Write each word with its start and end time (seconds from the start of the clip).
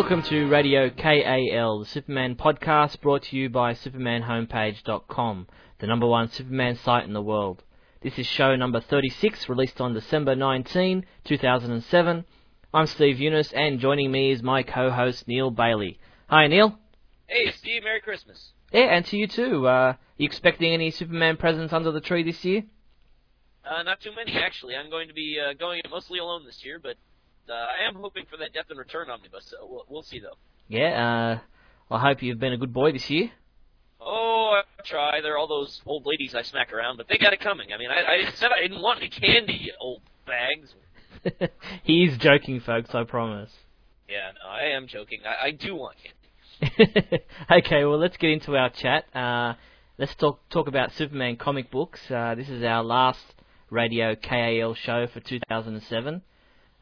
Welcome 0.00 0.22
to 0.30 0.48
Radio 0.48 0.88
KAL, 0.88 1.80
the 1.80 1.84
Superman 1.84 2.34
podcast 2.34 3.02
brought 3.02 3.24
to 3.24 3.36
you 3.36 3.50
by 3.50 3.74
SupermanHomepage.com, 3.74 5.46
the 5.78 5.86
number 5.86 6.06
one 6.06 6.30
Superman 6.30 6.76
site 6.76 7.04
in 7.04 7.12
the 7.12 7.20
world. 7.20 7.62
This 8.00 8.18
is 8.18 8.24
show 8.26 8.56
number 8.56 8.80
36, 8.80 9.46
released 9.50 9.78
on 9.78 9.92
December 9.92 10.34
19, 10.34 11.04
2007. 11.24 12.24
I'm 12.72 12.86
Steve 12.86 13.16
Younis, 13.16 13.52
and 13.54 13.78
joining 13.78 14.10
me 14.10 14.30
is 14.30 14.42
my 14.42 14.62
co-host 14.62 15.28
Neil 15.28 15.50
Bailey. 15.50 15.98
Hi, 16.30 16.46
Neil. 16.46 16.78
Hey, 17.26 17.50
Steve. 17.50 17.84
Merry 17.84 18.00
Christmas. 18.00 18.52
Yeah, 18.72 18.84
and 18.84 19.04
to 19.04 19.18
you 19.18 19.26
too. 19.26 19.66
Uh, 19.66 19.96
you 20.16 20.24
expecting 20.24 20.72
any 20.72 20.90
Superman 20.90 21.36
presents 21.36 21.74
under 21.74 21.92
the 21.92 22.00
tree 22.00 22.22
this 22.22 22.42
year? 22.42 22.64
Uh, 23.70 23.82
not 23.82 24.00
too 24.00 24.12
many, 24.16 24.32
actually. 24.32 24.76
I'm 24.76 24.88
going 24.88 25.08
to 25.08 25.14
be 25.14 25.38
uh, 25.38 25.52
going 25.52 25.82
mostly 25.90 26.20
alone 26.20 26.46
this 26.46 26.64
year, 26.64 26.80
but 26.82 26.96
uh, 27.48 27.52
I 27.52 27.88
am 27.88 27.94
hoping 27.94 28.24
for 28.30 28.36
that 28.38 28.52
Death 28.52 28.66
and 28.70 28.78
Return 28.78 29.10
omnibus. 29.10 29.46
So 29.46 29.56
we'll, 29.62 29.84
we'll 29.88 30.02
see, 30.02 30.20
though. 30.20 30.36
Yeah. 30.68 31.38
Uh, 31.90 31.94
I 31.94 32.00
hope 32.00 32.22
you've 32.22 32.38
been 32.38 32.52
a 32.52 32.58
good 32.58 32.72
boy 32.72 32.92
this 32.92 33.10
year. 33.10 33.30
Oh, 34.00 34.60
I 34.62 34.82
try. 34.84 35.20
There 35.20 35.34
are 35.34 35.38
all 35.38 35.48
those 35.48 35.82
old 35.84 36.06
ladies 36.06 36.34
I 36.34 36.42
smack 36.42 36.72
around, 36.72 36.96
but 36.96 37.06
they 37.08 37.18
got 37.18 37.32
it 37.32 37.40
coming. 37.40 37.72
I 37.72 37.78
mean, 37.78 37.90
I, 37.90 38.28
I 38.28 38.30
said 38.34 38.50
I 38.56 38.62
didn't 38.62 38.80
want 38.80 39.00
any 39.00 39.10
candy, 39.10 39.54
you 39.54 39.72
old 39.80 40.02
bags. 40.26 40.74
He's 41.82 42.16
joking, 42.16 42.60
folks. 42.60 42.94
I 42.94 43.04
promise. 43.04 43.50
Yeah, 44.08 44.30
no, 44.42 44.50
I 44.50 44.76
am 44.76 44.86
joking. 44.86 45.20
I, 45.24 45.48
I 45.48 45.50
do 45.50 45.74
want 45.76 45.96
candy. 45.98 47.24
okay, 47.50 47.84
well, 47.84 47.98
let's 47.98 48.16
get 48.16 48.30
into 48.30 48.56
our 48.56 48.70
chat. 48.70 49.04
Uh, 49.14 49.54
let's 49.98 50.14
talk 50.14 50.48
talk 50.50 50.68
about 50.68 50.92
Superman 50.92 51.36
comic 51.36 51.70
books. 51.70 52.00
Uh, 52.10 52.34
this 52.34 52.48
is 52.48 52.62
our 52.62 52.82
last 52.82 53.34
radio 53.70 54.14
KAL 54.14 54.74
show 54.74 55.06
for 55.12 55.20
2007. 55.20 56.22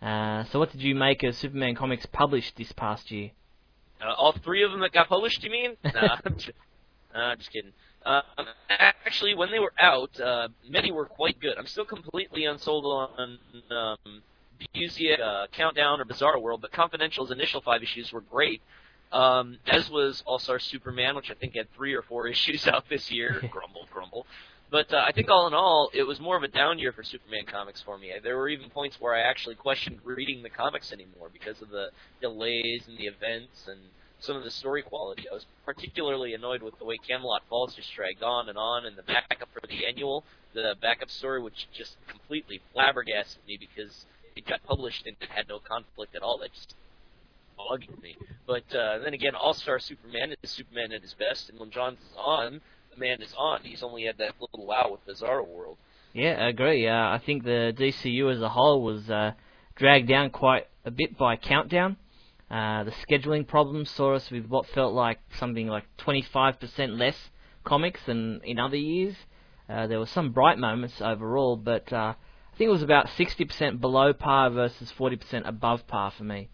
Uh, 0.01 0.45
so, 0.45 0.59
what 0.59 0.71
did 0.71 0.81
you 0.81 0.95
make 0.95 1.23
of 1.23 1.35
Superman 1.35 1.75
comics 1.75 2.07
published 2.07 2.57
this 2.57 2.73
past 2.73 3.11
year? 3.11 3.31
Uh, 4.01 4.13
all 4.13 4.33
three 4.33 4.63
of 4.63 4.71
them 4.71 4.81
that 4.81 4.93
got 4.93 5.09
published, 5.09 5.43
you 5.43 5.51
mean? 5.51 5.77
Nah, 5.85 6.19
I'm 6.25 6.35
just, 6.35 6.51
uh, 7.15 7.37
just 7.37 7.51
kidding. 7.51 7.73
Uh, 8.07 8.23
actually, 8.71 9.35
when 9.35 9.51
they 9.51 9.59
were 9.59 9.73
out, 9.79 10.19
uh, 10.21 10.49
many 10.69 10.93
were 10.93 11.07
quite 11.07 11.41
good. 11.41 11.59
I'm 11.59 11.67
still 11.67 11.85
completely 11.85 12.45
unsold 12.45 12.85
on 12.85 13.39
um, 13.71 14.23
Busiek, 14.75 15.21
uh, 15.21 15.47
Countdown, 15.53 16.01
or 16.01 16.05
Bizarro 16.05 16.41
World, 16.41 16.61
but 16.61 16.73
Confidential's 16.73 17.31
initial 17.31 17.61
five 17.61 17.83
issues 17.83 18.13
were 18.13 18.21
great. 18.21 18.63
Um, 19.11 19.59
as 19.67 19.91
was 19.91 20.23
All 20.27 20.39
Star 20.39 20.59
Superman, 20.59 21.17
which 21.17 21.31
I 21.31 21.35
think 21.35 21.55
had 21.57 21.73
three 21.75 21.95
or 21.95 22.03
four 22.03 22.29
issues 22.35 22.67
out 22.67 22.85
this 22.89 23.11
year. 23.11 23.43
grumble, 23.51 23.89
grumble. 23.93 24.27
But 24.71 24.93
uh, 24.93 25.03
I 25.07 25.13
think 25.13 25.31
all 25.31 25.47
in 25.47 25.55
all, 25.55 25.91
it 25.95 26.03
was 26.03 26.21
more 26.21 26.37
of 26.37 26.43
a 26.43 26.49
down 26.49 26.79
year 26.79 26.93
for 26.93 27.03
Superman 27.03 27.47
comics 27.47 27.81
for 27.81 27.97
me. 27.97 28.13
There 28.23 28.37
were 28.37 28.49
even 28.49 28.69
points 28.69 29.01
where 29.01 29.15
I 29.15 29.21
actually 29.21 29.55
questioned 29.55 30.01
reading 30.05 30.43
the 30.43 30.51
comics 30.51 30.93
anymore 30.93 31.31
because 31.33 31.63
of 31.63 31.71
the 31.71 31.89
delays 32.21 32.83
and 32.87 32.99
the 32.99 33.07
events 33.07 33.67
and 33.67 33.81
some 34.21 34.37
of 34.37 34.45
the 34.45 34.51
story 34.51 34.83
quality. 34.83 35.25
I 35.31 35.35
was 35.35 35.47
particularly 35.65 36.35
annoyed 36.35 36.63
with 36.63 36.79
the 36.79 36.85
way 36.85 36.99
Camelot 36.99 37.43
Falls 37.49 37.75
just 37.75 37.95
dragged 37.95 38.23
on 38.23 38.49
and 38.49 38.59
on, 38.59 38.85
and 38.85 38.97
the 38.97 39.03
backup 39.03 39.49
for 39.55 39.67
the 39.67 39.87
annual, 39.87 40.25
the 40.55 40.75
backup 40.83 41.11
story, 41.11 41.41
which 41.41 41.67
just 41.73 41.97
completely 42.09 42.61
flabbergasted 42.73 43.41
me 43.47 43.57
because 43.59 44.05
it 44.37 44.47
got 44.47 44.63
published 44.65 45.07
and 45.07 45.17
it 45.21 45.29
had 45.31 45.49
no 45.49 45.61
conflict 45.61 46.15
at 46.15 46.23
all. 46.23 46.39
That 46.39 46.53
just 46.53 46.75
bugging 47.59 48.01
me. 48.03 48.17
But 48.47 48.75
uh, 48.75 48.99
then 48.99 49.15
again, 49.15 49.35
All 49.35 49.55
Star 49.55 49.79
Superman 49.79 50.35
is 50.43 50.51
Superman 50.51 50.93
at 50.93 51.03
his 51.03 51.15
best, 51.15 51.49
and 51.49 51.59
when 51.59 51.71
John's 51.71 51.99
on, 52.17 52.61
man 52.99 53.23
is 53.23 53.35
on. 53.37 53.61
He's 53.63 53.83
only 53.83 54.05
had 54.05 54.19
that 54.19 54.35
little 54.41 54.67
wow 54.67 54.91
with 54.91 55.07
Bizarro 55.07 55.47
World. 55.47 55.77
Yeah, 56.13 56.37
I 56.39 56.49
agree. 56.49 56.87
Uh, 56.89 56.93
I 56.93 57.21
think 57.25 57.45
the 57.45 57.75
DCU 57.77 58.33
as 58.33 58.41
a 58.41 58.49
whole 58.49 58.83
was 58.83 59.09
uh, 59.11 59.33
dragged 59.77 60.09
down 60.09 60.31
quite 60.31 60.67
a 60.85 60.91
bit 60.91 61.17
by 61.17 61.37
Countdown. 61.37 61.97
Uh, 62.51 62.85
the 62.85 62.93
scheduling 63.07 63.47
problems 63.47 63.91
saw 63.91 64.15
us 64.15 64.31
with 64.31 64.47
what 64.47 64.67
felt 64.67 64.95
like 64.95 65.19
something 65.39 65.67
like 65.67 65.85
25% 65.99 66.99
less 66.99 67.17
comics 67.65 68.01
than 68.07 68.41
in 68.43 68.59
other 68.59 68.77
years. 68.77 69.15
Uh, 69.69 69.87
there 69.87 69.99
were 69.99 70.07
some 70.07 70.33
bright 70.33 70.59
moments 70.59 71.01
overall, 71.03 71.57
but 71.57 71.93
uh, 71.93 72.15
I 72.17 72.57
think 72.57 72.69
it 72.69 72.73
was 72.73 72.83
about 72.83 73.09
60% 73.09 73.81
below 73.81 74.15
par 74.15 74.49
versus 74.51 74.91
40% 74.99 75.47
above 75.47 75.87
par 75.87 76.11
for 76.11 76.25
me. 76.25 76.49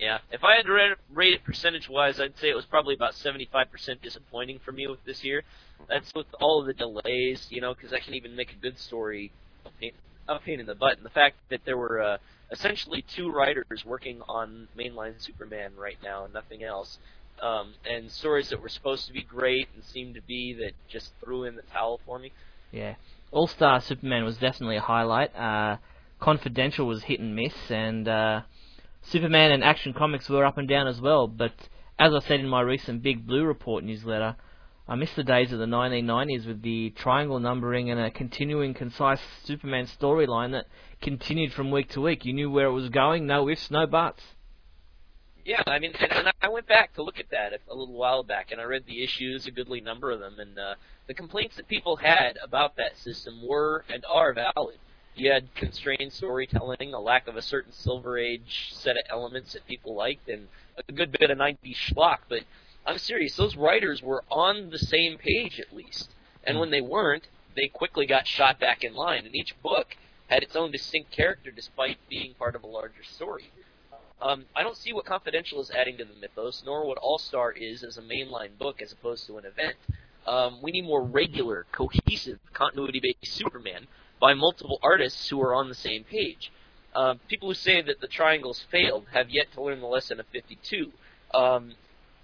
Yeah, 0.00 0.18
if 0.32 0.42
I 0.42 0.56
had 0.56 0.64
to 0.64 0.96
rate, 1.12 1.34
it 1.34 1.44
percentage-wise, 1.44 2.20
I'd 2.20 2.38
say 2.38 2.48
it 2.48 2.56
was 2.56 2.64
probably 2.64 2.94
about 2.94 3.12
75% 3.12 4.00
disappointing 4.00 4.58
for 4.64 4.72
me 4.72 4.86
with 4.86 5.04
this 5.04 5.22
year. 5.22 5.42
That's 5.90 6.10
with 6.14 6.26
all 6.40 6.58
of 6.58 6.66
the 6.66 6.72
delays, 6.72 7.46
you 7.50 7.60
know, 7.60 7.74
because 7.74 7.92
I 7.92 8.00
can 8.00 8.14
even 8.14 8.34
make 8.34 8.50
a 8.50 8.56
good 8.56 8.78
story 8.78 9.30
a 9.66 9.70
pain, 9.78 9.92
a 10.26 10.38
pain 10.38 10.58
in 10.58 10.64
the 10.64 10.74
butt. 10.74 10.96
And 10.96 11.04
the 11.04 11.10
fact 11.10 11.36
that 11.50 11.60
there 11.66 11.76
were 11.76 12.00
uh, 12.00 12.16
essentially 12.50 13.04
two 13.14 13.30
writers 13.30 13.84
working 13.84 14.22
on 14.26 14.68
mainline 14.74 15.20
Superman 15.20 15.72
right 15.76 15.98
now 16.02 16.24
and 16.24 16.32
nothing 16.32 16.64
else, 16.64 16.98
um, 17.42 17.74
and 17.84 18.10
stories 18.10 18.48
that 18.48 18.62
were 18.62 18.70
supposed 18.70 19.06
to 19.06 19.12
be 19.12 19.22
great 19.22 19.68
and 19.74 19.84
seemed 19.84 20.14
to 20.14 20.22
be 20.22 20.54
that 20.54 20.72
just 20.88 21.12
threw 21.22 21.44
in 21.44 21.56
the 21.56 21.62
towel 21.74 22.00
for 22.06 22.18
me. 22.18 22.32
Yeah, 22.72 22.94
All 23.32 23.46
Star 23.46 23.82
Superman 23.82 24.24
was 24.24 24.38
definitely 24.38 24.76
a 24.76 24.80
highlight. 24.80 25.36
Uh, 25.36 25.76
Confidential 26.20 26.86
was 26.86 27.02
hit 27.02 27.20
and 27.20 27.36
miss, 27.36 27.54
and 27.70 28.08
uh, 28.08 28.42
Superman 29.02 29.50
and 29.52 29.64
Action 29.64 29.92
Comics 29.92 30.28
were 30.28 30.44
up 30.44 30.58
and 30.58 30.68
down 30.68 30.86
as 30.86 31.00
well, 31.00 31.26
but 31.26 31.52
as 31.98 32.14
I 32.14 32.20
said 32.20 32.40
in 32.40 32.48
my 32.48 32.60
recent 32.60 33.02
Big 33.02 33.26
Blue 33.26 33.44
Report 33.44 33.82
newsletter, 33.82 34.36
I 34.86 34.94
miss 34.94 35.12
the 35.14 35.24
days 35.24 35.52
of 35.52 35.58
the 35.58 35.66
1990s 35.66 36.46
with 36.46 36.62
the 36.62 36.90
triangle 36.90 37.38
numbering 37.38 37.90
and 37.90 38.00
a 38.00 38.10
continuing 38.10 38.74
concise 38.74 39.20
Superman 39.44 39.86
storyline 39.86 40.52
that 40.52 40.66
continued 41.00 41.52
from 41.52 41.70
week 41.70 41.88
to 41.90 42.00
week. 42.00 42.24
You 42.24 42.32
knew 42.32 42.50
where 42.50 42.66
it 42.66 42.72
was 42.72 42.88
going, 42.88 43.26
no 43.26 43.48
ifs, 43.48 43.70
no 43.70 43.86
buts. 43.86 44.22
Yeah, 45.44 45.62
I 45.66 45.78
mean, 45.78 45.92
and, 45.98 46.12
and 46.12 46.32
I 46.42 46.48
went 46.48 46.66
back 46.66 46.94
to 46.94 47.02
look 47.02 47.18
at 47.18 47.30
that 47.30 47.52
a 47.68 47.74
little 47.74 47.94
while 47.94 48.22
back, 48.22 48.52
and 48.52 48.60
I 48.60 48.64
read 48.64 48.84
the 48.86 49.02
issues, 49.02 49.46
a 49.46 49.50
goodly 49.50 49.80
number 49.80 50.10
of 50.10 50.20
them, 50.20 50.38
and 50.38 50.58
uh, 50.58 50.74
the 51.06 51.14
complaints 51.14 51.56
that 51.56 51.68
people 51.68 51.96
had 51.96 52.38
about 52.42 52.76
that 52.76 52.96
system 52.98 53.46
were 53.46 53.84
and 53.88 54.04
are 54.08 54.34
valid 54.34 54.78
you 55.20 55.30
had 55.30 55.54
constrained 55.54 56.12
storytelling, 56.12 56.94
a 56.94 56.98
lack 56.98 57.28
of 57.28 57.36
a 57.36 57.42
certain 57.42 57.72
Silver 57.72 58.16
Age 58.16 58.70
set 58.72 58.96
of 58.96 59.02
elements 59.10 59.52
that 59.52 59.66
people 59.66 59.94
liked, 59.94 60.28
and 60.28 60.48
a 60.88 60.92
good 60.92 61.12
bit 61.12 61.30
of 61.30 61.36
90s 61.36 61.76
schlock. 61.76 62.20
But 62.28 62.44
I'm 62.86 62.98
serious, 62.98 63.36
those 63.36 63.54
writers 63.54 64.02
were 64.02 64.24
on 64.30 64.70
the 64.70 64.78
same 64.78 65.18
page 65.18 65.60
at 65.60 65.76
least. 65.76 66.10
And 66.42 66.58
when 66.58 66.70
they 66.70 66.80
weren't, 66.80 67.28
they 67.54 67.68
quickly 67.68 68.06
got 68.06 68.26
shot 68.26 68.58
back 68.58 68.82
in 68.82 68.94
line. 68.94 69.26
And 69.26 69.34
each 69.34 69.54
book 69.62 69.96
had 70.28 70.42
its 70.42 70.56
own 70.56 70.70
distinct 70.70 71.10
character 71.10 71.50
despite 71.50 71.98
being 72.08 72.34
part 72.34 72.56
of 72.56 72.62
a 72.62 72.66
larger 72.66 73.04
story. 73.04 73.50
Um, 74.22 74.46
I 74.56 74.62
don't 74.62 74.76
see 74.76 74.92
what 74.92 75.04
Confidential 75.04 75.60
is 75.60 75.70
adding 75.70 75.98
to 75.98 76.04
the 76.04 76.14
mythos, 76.14 76.62
nor 76.64 76.86
what 76.86 76.98
All 76.98 77.18
Star 77.18 77.52
is 77.52 77.82
as 77.82 77.98
a 77.98 78.02
mainline 78.02 78.56
book 78.58 78.80
as 78.80 78.92
opposed 78.92 79.26
to 79.26 79.38
an 79.38 79.44
event. 79.44 79.76
Um, 80.26 80.60
we 80.62 80.70
need 80.70 80.84
more 80.84 81.02
regular, 81.02 81.66
cohesive, 81.72 82.38
continuity 82.52 83.00
based 83.00 83.34
Superman 83.34 83.86
by 84.20 84.34
multiple 84.34 84.78
artists 84.82 85.28
who 85.28 85.40
are 85.40 85.54
on 85.54 85.68
the 85.68 85.74
same 85.74 86.04
page. 86.04 86.52
Uh, 86.94 87.14
people 87.28 87.48
who 87.48 87.54
say 87.54 87.80
that 87.80 88.00
the 88.00 88.08
triangles 88.08 88.64
failed 88.70 89.06
have 89.12 89.30
yet 89.30 89.46
to 89.52 89.62
learn 89.62 89.80
the 89.80 89.86
lesson 89.86 90.20
of 90.20 90.26
52. 90.32 90.92
Um, 91.32 91.74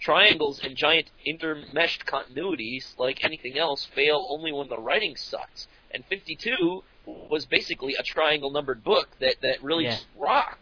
triangles 0.00 0.60
and 0.62 0.76
giant 0.76 1.10
intermeshed 1.26 2.04
continuities, 2.04 2.98
like 2.98 3.24
anything 3.24 3.56
else, 3.58 3.86
fail 3.94 4.26
only 4.28 4.52
when 4.52 4.68
the 4.68 4.78
writing 4.78 5.16
sucks. 5.16 5.68
And 5.90 6.04
52 6.06 6.82
was 7.06 7.46
basically 7.46 7.94
a 7.98 8.02
triangle 8.02 8.50
numbered 8.50 8.82
book 8.84 9.08
that, 9.20 9.36
that 9.42 9.62
really 9.62 9.84
Yeah. 9.84 9.92
just 9.92 10.06
rocked. 10.16 10.58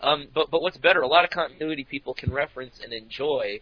Um, 0.00 0.28
but 0.34 0.50
but 0.50 0.60
what's 0.60 0.76
better? 0.78 1.00
A 1.02 1.06
lot 1.06 1.24
of 1.24 1.30
continuity 1.30 1.84
people 1.84 2.14
can 2.14 2.32
reference 2.32 2.80
and 2.82 2.92
enjoy, 2.92 3.60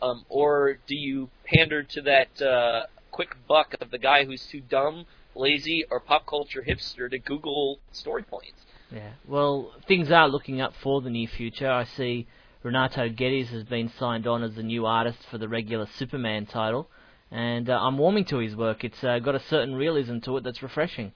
um, 0.00 0.24
or 0.28 0.78
do 0.86 0.94
you 0.94 1.30
pander 1.46 1.82
to 1.82 2.02
that 2.02 2.42
uh, 2.42 2.86
quick 3.10 3.36
buck 3.46 3.74
of 3.80 3.90
the 3.90 3.98
guy 3.98 4.24
who's 4.24 4.44
too 4.46 4.60
dumb, 4.60 5.06
lazy, 5.34 5.84
or 5.90 6.00
pop 6.00 6.26
culture 6.26 6.64
hipster 6.66 7.10
to 7.10 7.18
Google 7.18 7.80
story 7.92 8.22
points? 8.22 8.64
Yeah. 8.90 9.12
Well, 9.26 9.72
things 9.86 10.10
are 10.10 10.28
looking 10.28 10.60
up 10.60 10.74
for 10.82 11.00
the 11.00 11.10
near 11.10 11.28
future. 11.28 11.70
I 11.70 11.84
see 11.84 12.26
Renato 12.62 13.08
Guedes 13.08 13.48
has 13.48 13.64
been 13.64 13.90
signed 13.98 14.26
on 14.26 14.42
as 14.42 14.54
the 14.54 14.62
new 14.62 14.86
artist 14.86 15.18
for 15.30 15.38
the 15.38 15.48
regular 15.48 15.86
Superman 15.86 16.46
title, 16.46 16.88
and 17.30 17.68
uh, 17.68 17.78
I'm 17.80 17.98
warming 17.98 18.24
to 18.26 18.38
his 18.38 18.56
work. 18.56 18.84
It's 18.84 19.02
uh, 19.04 19.18
got 19.18 19.34
a 19.34 19.40
certain 19.40 19.74
realism 19.74 20.18
to 20.20 20.36
it 20.38 20.44
that's 20.44 20.62
refreshing. 20.62 21.12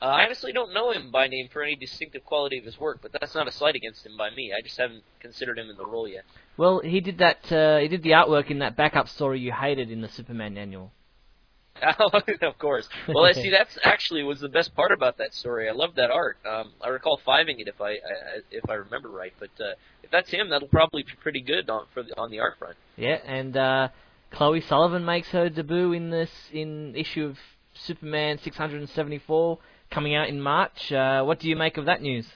Uh, 0.00 0.04
I 0.04 0.24
honestly 0.24 0.52
don't 0.52 0.74
know 0.74 0.90
him 0.92 1.10
by 1.10 1.26
name 1.26 1.48
for 1.50 1.62
any 1.62 1.74
distinctive 1.74 2.22
quality 2.24 2.58
of 2.58 2.64
his 2.64 2.78
work, 2.78 2.98
but 3.00 3.12
that's 3.12 3.34
not 3.34 3.48
a 3.48 3.52
slight 3.52 3.76
against 3.76 4.04
him 4.04 4.16
by 4.18 4.28
me. 4.30 4.52
I 4.56 4.60
just 4.60 4.76
haven't 4.76 5.02
considered 5.20 5.58
him 5.58 5.70
in 5.70 5.76
the 5.76 5.86
role 5.86 6.06
yet. 6.06 6.24
Well, 6.58 6.80
he 6.80 7.00
did 7.00 7.18
that. 7.18 7.50
Uh, 7.50 7.78
he 7.78 7.88
did 7.88 8.02
the 8.02 8.10
artwork 8.10 8.50
in 8.50 8.58
that 8.58 8.76
backup 8.76 9.08
story 9.08 9.40
you 9.40 9.52
hated 9.52 9.90
in 9.90 10.02
the 10.02 10.08
Superman 10.08 10.58
annual. 10.58 10.92
of 12.42 12.58
course. 12.58 12.88
Well, 13.08 13.24
I 13.24 13.32
see. 13.32 13.50
That's 13.56 13.78
actually 13.84 14.22
was 14.22 14.40
the 14.40 14.48
best 14.48 14.74
part 14.74 14.92
about 14.92 15.18
that 15.18 15.34
story. 15.34 15.68
I 15.68 15.72
love 15.72 15.94
that 15.96 16.10
art. 16.10 16.38
Um, 16.48 16.72
I 16.80 16.88
recall 16.88 17.20
fiving 17.26 17.60
it 17.60 17.68
if 17.68 17.80
I, 17.80 17.90
I 17.90 17.96
if 18.50 18.68
I 18.68 18.74
remember 18.74 19.08
right. 19.08 19.32
But 19.38 19.50
uh, 19.60 19.74
if 20.02 20.10
that's 20.10 20.30
him, 20.30 20.50
that'll 20.50 20.68
probably 20.68 21.02
be 21.02 21.12
pretty 21.20 21.40
good 21.40 21.68
on 21.68 21.86
for 21.92 22.02
the, 22.02 22.18
on 22.18 22.30
the 22.30 22.40
art 22.40 22.54
front. 22.58 22.76
Yeah, 22.96 23.18
and 23.24 23.56
uh, 23.56 23.88
Chloe 24.30 24.60
Sullivan 24.60 25.04
makes 25.04 25.28
her 25.28 25.48
debut 25.48 25.92
in 25.92 26.10
this 26.10 26.30
in 26.52 26.94
issue 26.96 27.26
of 27.26 27.38
Superman 27.74 28.38
674 28.38 29.58
coming 29.90 30.14
out 30.14 30.28
in 30.28 30.40
March. 30.40 30.90
Uh, 30.92 31.22
what 31.22 31.38
do 31.38 31.48
you 31.48 31.56
make 31.56 31.76
of 31.76 31.86
that 31.86 32.02
news? 32.02 32.26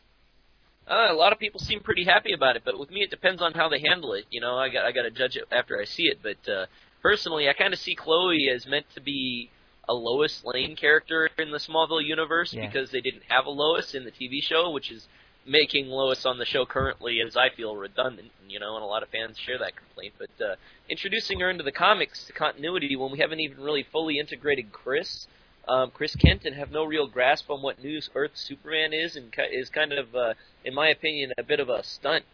Uh, 0.88 1.06
a 1.08 1.14
lot 1.14 1.32
of 1.32 1.38
people 1.38 1.60
seem 1.60 1.80
pretty 1.80 2.04
happy 2.04 2.32
about 2.32 2.56
it, 2.56 2.62
but 2.64 2.78
with 2.78 2.90
me, 2.90 3.02
it 3.02 3.10
depends 3.10 3.40
on 3.40 3.52
how 3.52 3.68
they 3.68 3.80
handle 3.80 4.12
it. 4.14 4.24
You 4.30 4.40
know, 4.40 4.56
I 4.56 4.68
got 4.68 4.84
I 4.84 4.92
got 4.92 5.02
to 5.02 5.10
judge 5.10 5.36
it 5.36 5.44
after 5.52 5.80
I 5.80 5.84
see 5.84 6.04
it. 6.04 6.18
But 6.22 6.50
uh, 6.50 6.66
personally, 7.02 7.48
I 7.48 7.52
kind 7.52 7.72
of 7.72 7.78
see 7.80 7.94
Chloe 7.94 8.48
as 8.54 8.66
meant 8.66 8.86
to 8.94 9.00
be 9.00 9.50
a 9.88 9.94
Lois 9.94 10.42
Lane 10.44 10.76
character 10.76 11.28
in 11.38 11.50
the 11.50 11.58
Smallville 11.58 12.04
universe 12.04 12.52
Yeah. 12.52 12.66
because 12.66 12.90
they 12.90 13.00
didn't 13.00 13.24
have 13.28 13.46
a 13.46 13.50
Lois 13.50 13.94
in 13.94 14.04
the 14.04 14.10
TV 14.12 14.42
show, 14.42 14.70
which 14.70 14.90
is 14.90 15.08
making 15.46 15.88
Lois 15.88 16.24
on 16.26 16.38
the 16.38 16.44
show 16.44 16.64
currently, 16.66 17.20
as 17.26 17.36
I 17.36 17.48
feel, 17.48 17.74
redundant. 17.74 18.30
You 18.46 18.60
know, 18.60 18.74
and 18.76 18.84
a 18.84 18.86
lot 18.86 19.02
of 19.02 19.08
fans 19.08 19.38
share 19.38 19.58
that 19.58 19.74
complaint. 19.76 20.14
But 20.18 20.44
uh, 20.44 20.54
introducing 20.88 21.40
her 21.40 21.50
into 21.50 21.64
the 21.64 21.72
comics 21.72 22.24
to 22.26 22.32
continuity 22.32 22.94
when 22.96 23.10
we 23.10 23.18
haven't 23.18 23.40
even 23.40 23.60
really 23.60 23.82
fully 23.82 24.18
integrated 24.18 24.70
Chris, 24.72 25.26
um, 25.68 25.90
Chris 25.92 26.14
Kent, 26.16 26.44
and 26.44 26.54
have 26.56 26.70
no 26.70 26.84
real 26.84 27.06
grasp 27.06 27.50
on 27.50 27.62
what 27.62 27.82
New 27.82 28.00
Earth 28.14 28.32
Superman 28.34 28.92
is, 28.92 29.16
and 29.16 29.32
is 29.52 29.70
kind 29.70 29.92
of, 29.92 30.14
uh, 30.14 30.34
in 30.64 30.74
my 30.74 30.88
opinion, 30.88 31.32
a 31.38 31.42
bit 31.42 31.58
of 31.60 31.68
a 31.68 31.82
stunt. 31.82 32.24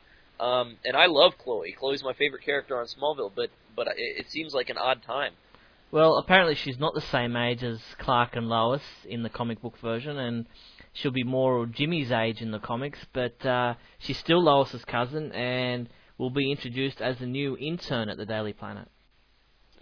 Um, 0.41 0.77
and 0.85 0.97
I 0.97 1.07
love 1.07 1.39
Chloe. 1.39 1.73
Chloe's 1.73 2.03
my 2.05 2.13
favorite 2.13 2.43
character 2.45 2.79
on 2.79 2.87
Smallville, 2.87 3.33
but 3.35 3.51
but 3.76 3.88
it, 3.88 3.94
it 3.99 4.31
seems 4.31 4.55
like 4.55 4.70
an 4.70 4.78
odd 4.78 5.02
time. 5.02 5.32
Well, 5.93 6.17
apparently 6.17 6.56
she's 6.56 6.78
not 6.78 6.94
the 6.94 7.00
same 7.00 7.37
age 7.37 7.62
as 7.62 7.81
Clark 7.99 8.34
and 8.34 8.49
Lois 8.49 8.82
in 9.08 9.23
the 9.23 9.28
comic 9.28 9.62
book 9.62 9.78
version, 9.78 10.19
and 10.19 10.46
she'll 10.93 11.12
be 11.12 11.23
more 11.23 11.67
Jimmy's 11.67 12.11
age 12.11 12.43
in 12.43 12.50
the 12.50 12.58
comics, 12.58 12.99
but 13.12 13.44
uh, 13.46 13.75
she's 13.99 14.19
still 14.19 14.43
Lois's 14.43 14.84
cousin 14.84 15.31
and 15.32 15.88
will 16.19 16.31
be 16.31 16.50
introduced 16.50 17.00
as 17.00 17.19
the 17.19 17.26
new 17.26 17.56
intern 17.58 18.08
at 18.08 18.17
the 18.17 18.26
Daily 18.26 18.52
Planet. 18.52 18.88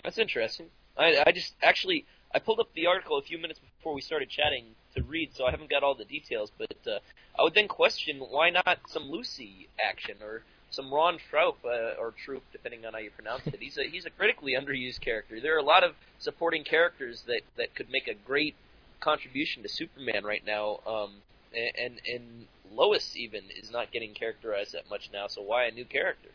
That's 0.03 0.19
interesting. 0.19 0.67
I, 0.97 1.23
I 1.27 1.33
just 1.33 1.55
actually 1.63 2.05
I 2.35 2.39
pulled 2.39 2.61
up 2.61 2.69
the 2.75 2.87
article 2.87 3.17
a 3.19 3.23
few 3.23 3.39
minutes 3.39 3.61
before 3.61 3.95
we 3.95 4.01
started 4.01 4.29
chatting 4.29 4.75
to 4.97 5.03
read, 5.03 5.35
so 5.35 5.47
I 5.47 5.51
haven't 5.51 5.71
got 5.71 5.83
all 5.83 5.95
the 5.95 6.05
details. 6.05 6.53
But 6.57 6.77
uh, 6.87 6.99
I 7.39 7.43
would 7.43 7.55
then 7.55 7.69
question 7.69 8.19
why 8.19 8.51
not 8.51 8.79
some 8.89 9.05
Lucy 9.05 9.69
action 9.83 10.17
or 10.21 10.43
some 10.75 10.93
Ron 10.93 11.19
Troupe 11.31 11.65
uh, 11.65 12.01
or 12.01 12.13
Troop, 12.25 12.43
depending 12.53 12.85
on 12.85 12.93
how 12.93 12.99
you 12.99 13.11
pronounce 13.11 13.47
it. 13.47 13.57
He's 13.61 13.79
a 13.79 13.85
he's 13.85 14.07
a 14.07 14.11
critically 14.11 14.53
underused 14.53 15.01
character. 15.01 15.41
There 15.41 15.55
are 15.55 15.59
a 15.59 15.65
lot 15.65 15.85
of 15.85 15.95
supporting 16.19 16.65
characters 16.65 17.23
that 17.27 17.43
that 17.57 17.75
could 17.75 17.89
make 17.91 18.09
a 18.09 18.15
great 18.15 18.55
contribution 19.01 19.63
to 19.63 19.69
Superman 19.69 20.25
right 20.25 20.45
now. 20.45 20.81
Um, 20.87 21.23
and 21.55 22.01
and, 22.13 22.47
Lois 22.73 23.15
even 23.15 23.45
is 23.57 23.71
not 23.71 23.93
getting 23.93 24.15
characterized 24.15 24.73
that 24.73 24.91
much 24.91 25.09
now. 25.13 25.29
So 25.29 25.43
why 25.43 25.67
a 25.67 25.71
new 25.71 25.85
character? 25.85 26.31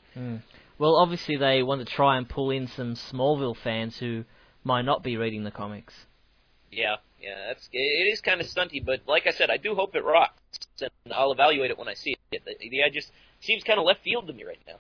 Well, 0.77 0.95
obviously 0.95 1.36
they 1.36 1.63
want 1.63 1.86
to 1.86 1.94
try 1.94 2.18
and 2.18 2.30
pull 2.30 2.50
in 2.50 2.68
some 2.68 2.94
Smallville 2.94 3.57
fans 3.57 3.97
who 3.97 4.24
might 4.63 4.83
not 4.83 5.03
be 5.03 5.18
reading 5.18 5.44
the 5.44 5.51
comics. 5.51 5.94
Yeah, 6.71 6.95
yeah, 7.21 7.47
that's 7.47 7.68
it 7.74 7.77
is 7.77 8.21
kind 8.21 8.39
of 8.39 8.47
stunty, 8.47 8.83
but 8.83 9.01
like 9.06 9.27
I 9.27 9.31
said, 9.31 9.50
I 9.50 9.57
do 9.57 9.75
hope 9.75 9.95
it 9.95 10.03
rocks, 10.06 10.39
and 10.81 11.13
I'll 11.13 11.33
evaluate 11.33 11.71
it 11.71 11.77
when 11.77 11.89
I 11.89 11.94
see 11.95 12.12
it. 12.12 12.19
The, 12.31 12.39
the 12.45 12.83
idea 12.83 12.91
just 12.91 13.11
seems 13.39 13.63
kind 13.63 13.79
of 13.79 13.85
left 13.85 14.03
field 14.03 14.27
to 14.27 14.33
me 14.33 14.43
right 14.43 14.59
now. 14.67 14.75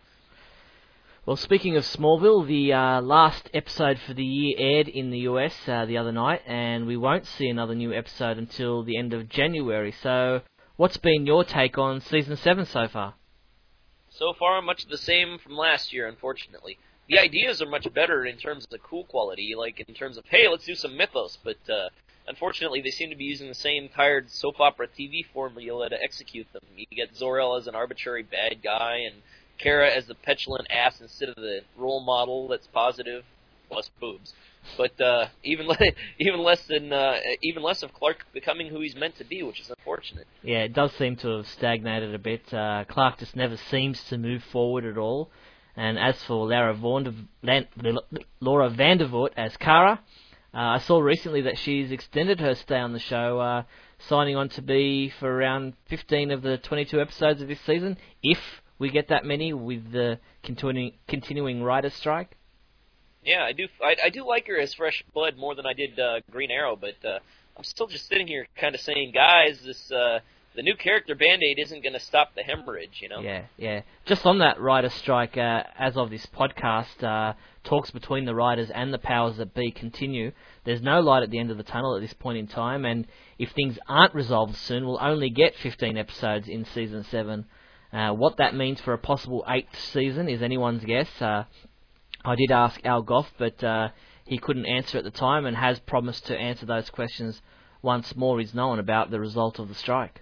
Well, 1.25 1.35
speaking 1.35 1.77
of 1.77 1.83
Smallville, 1.83 2.47
the 2.47 2.73
uh, 2.73 3.01
last 3.01 3.49
episode 3.55 3.97
for 3.99 4.13
the 4.13 4.23
year 4.23 4.55
aired 4.59 4.87
in 4.87 5.09
the 5.09 5.19
US 5.19 5.55
uh, 5.67 5.85
the 5.85 5.97
other 5.97 6.11
night, 6.11 6.41
and 6.45 6.85
we 6.85 6.95
won't 6.95 7.25
see 7.25 7.49
another 7.49 7.73
new 7.73 7.91
episode 7.91 8.37
until 8.37 8.83
the 8.83 8.97
end 8.97 9.13
of 9.13 9.29
January. 9.29 9.91
So, 9.91 10.41
what's 10.75 10.97
been 10.97 11.25
your 11.25 11.43
take 11.43 11.77
on 11.79 12.01
season 12.01 12.37
seven 12.37 12.65
so 12.65 12.87
far? 12.87 13.15
So 14.09 14.33
far, 14.33 14.61
much 14.61 14.85
the 14.85 14.97
same 14.97 15.39
from 15.39 15.55
last 15.55 15.91
year, 15.91 16.07
unfortunately. 16.07 16.77
The 17.07 17.17
ideas 17.17 17.63
are 17.63 17.69
much 17.69 17.91
better 17.95 18.27
in 18.27 18.37
terms 18.37 18.65
of 18.65 18.69
the 18.69 18.77
cool 18.77 19.05
quality, 19.05 19.55
like 19.57 19.83
in 19.87 19.95
terms 19.95 20.17
of 20.17 20.25
hey, 20.29 20.47
let's 20.47 20.65
do 20.65 20.75
some 20.75 20.95
mythos, 20.95 21.39
but 21.43 21.57
uh, 21.67 21.89
unfortunately, 22.29 22.79
they 22.79 22.91
seem 22.91 23.09
to 23.09 23.15
be 23.15 23.25
using 23.25 23.49
the 23.49 23.53
same 23.53 23.89
tired 23.89 24.29
soap 24.29 24.59
opera 24.59 24.87
TV 24.87 25.25
formula 25.33 25.89
to 25.89 26.01
execute 26.01 26.47
them. 26.53 26.61
You 26.77 26.85
get 26.95 27.15
Zor-El 27.15 27.55
as 27.55 27.67
an 27.67 27.75
arbitrary 27.75 28.23
bad 28.23 28.61
guy, 28.63 28.99
and 29.11 29.15
Kara 29.57 29.89
as 29.89 30.05
the 30.05 30.15
petulant 30.15 30.67
ass 30.71 31.01
instead 31.01 31.29
of 31.29 31.35
the 31.35 31.61
role 31.75 32.01
model 32.01 32.47
that's 32.47 32.67
positive, 32.67 33.25
plus 33.67 33.89
boobs. 33.99 34.33
But 34.77 34.99
uh, 35.01 35.27
even 35.43 35.67
le- 35.67 35.77
even 36.19 36.39
less 36.41 36.65
than 36.67 36.93
uh, 36.93 37.17
even 37.41 37.63
less 37.63 37.83
of 37.83 37.93
Clark 37.93 38.25
becoming 38.31 38.67
who 38.67 38.79
he's 38.79 38.95
meant 38.95 39.17
to 39.17 39.25
be, 39.25 39.43
which 39.43 39.59
is 39.59 39.69
unfortunate. 39.69 40.27
Yeah, 40.43 40.59
it 40.59 40.73
does 40.73 40.93
seem 40.93 41.17
to 41.17 41.37
have 41.37 41.47
stagnated 41.47 42.13
a 42.13 42.19
bit. 42.19 42.53
Uh, 42.53 42.85
Clark 42.87 43.19
just 43.19 43.35
never 43.35 43.57
seems 43.57 44.01
to 44.05 44.17
move 44.17 44.43
forward 44.43 44.85
at 44.85 44.97
all. 44.97 45.29
And 45.75 45.97
as 45.97 46.21
for 46.23 46.45
Laura, 46.45 46.73
Vaughan, 46.73 47.29
Laura 48.41 48.69
Vandervoort 48.69 49.29
as 49.37 49.55
Kara, 49.55 50.01
uh, 50.53 50.57
I 50.57 50.77
saw 50.79 50.99
recently 50.99 51.41
that 51.41 51.57
she's 51.57 51.91
extended 51.91 52.39
her 52.39 52.55
stay 52.55 52.79
on 52.79 52.93
the 52.93 52.99
show, 52.99 53.39
uh, 53.39 53.63
signing 54.07 54.35
on 54.35 54.49
to 54.49 54.61
be 54.61 55.09
for 55.19 55.31
around 55.31 55.73
15 55.89 56.31
of 56.31 56.41
the 56.41 56.57
22 56.57 56.99
episodes 56.99 57.41
of 57.41 57.47
this 57.47 57.61
season, 57.61 57.97
if 58.23 58.39
we 58.79 58.89
get 58.89 59.09
that 59.09 59.25
many 59.25 59.53
with 59.53 59.91
the 59.91 60.19
continuing 60.41 60.93
continuing 61.07 61.61
writer's 61.61 61.93
strike. 61.93 62.35
Yeah, 63.23 63.43
I 63.43 63.51
do. 63.51 63.67
I, 63.83 63.95
I 64.05 64.09
do 64.09 64.25
like 64.25 64.47
her 64.47 64.57
as 64.57 64.73
fresh 64.73 65.03
blood 65.13 65.37
more 65.37 65.53
than 65.53 65.65
I 65.65 65.73
did 65.73 65.99
uh, 65.99 66.21
Green 66.31 66.49
Arrow, 66.49 66.75
but 66.75 66.95
uh, 67.05 67.19
I'm 67.57 67.63
still 67.63 67.87
just 67.87 68.07
sitting 68.07 68.25
here, 68.25 68.47
kind 68.55 68.73
of 68.73 68.81
saying, 68.81 69.11
guys, 69.13 69.59
this 69.63 69.91
uh, 69.91 70.19
the 70.55 70.63
new 70.63 70.75
character 70.75 71.15
Band 71.15 71.41
Aid 71.43 71.59
isn't 71.59 71.83
going 71.83 71.93
to 71.93 71.99
stop 71.99 72.35
the 72.35 72.43
hemorrhage. 72.43 72.99
You 73.01 73.09
know. 73.09 73.19
Yeah, 73.21 73.45
yeah. 73.57 73.81
Just 74.05 74.25
on 74.25 74.39
that 74.39 74.59
writer's 74.59 74.93
strike, 74.93 75.37
uh, 75.37 75.63
as 75.77 75.95
of 75.95 76.09
this 76.09 76.25
podcast, 76.25 77.03
uh, 77.03 77.33
talks 77.63 77.91
between 77.91 78.25
the 78.25 78.35
writers 78.35 78.69
and 78.69 78.93
the 78.93 78.97
powers 78.97 79.37
that 79.37 79.53
be 79.53 79.71
continue. 79.71 80.31
There's 80.65 80.81
no 80.81 81.01
light 81.01 81.23
at 81.23 81.29
the 81.29 81.39
end 81.39 81.51
of 81.51 81.57
the 81.57 81.63
tunnel 81.63 81.95
at 81.95 82.01
this 82.01 82.13
point 82.13 82.37
in 82.37 82.47
time, 82.47 82.85
and 82.85 83.07
if 83.37 83.51
things 83.51 83.77
aren't 83.87 84.15
resolved 84.15 84.55
soon, 84.55 84.85
we'll 84.85 85.01
only 85.01 85.29
get 85.29 85.55
15 85.55 85.97
episodes 85.97 86.47
in 86.47 86.65
season 86.65 87.03
7. 87.03 87.45
Uh, 87.91 88.11
what 88.11 88.37
that 88.37 88.55
means 88.55 88.79
for 88.81 88.93
a 88.93 88.97
possible 88.97 89.43
eighth 89.47 89.79
season 89.79 90.29
is 90.29 90.41
anyone's 90.41 90.83
guess. 90.83 91.09
Uh, 91.21 91.43
I 92.23 92.35
did 92.35 92.51
ask 92.51 92.79
Al 92.85 93.01
Gough, 93.01 93.31
but 93.37 93.63
uh, 93.63 93.89
he 94.25 94.37
couldn't 94.37 94.65
answer 94.65 94.97
at 94.97 95.03
the 95.03 95.11
time 95.11 95.45
and 95.45 95.55
has 95.57 95.79
promised 95.79 96.27
to 96.27 96.37
answer 96.37 96.65
those 96.65 96.89
questions 96.89 97.41
once 97.81 98.15
more 98.15 98.39
is 98.39 98.53
known 98.53 98.77
about 98.77 99.09
the 99.09 99.19
result 99.19 99.57
of 99.57 99.69
the 99.69 99.75
strike. 99.75 100.21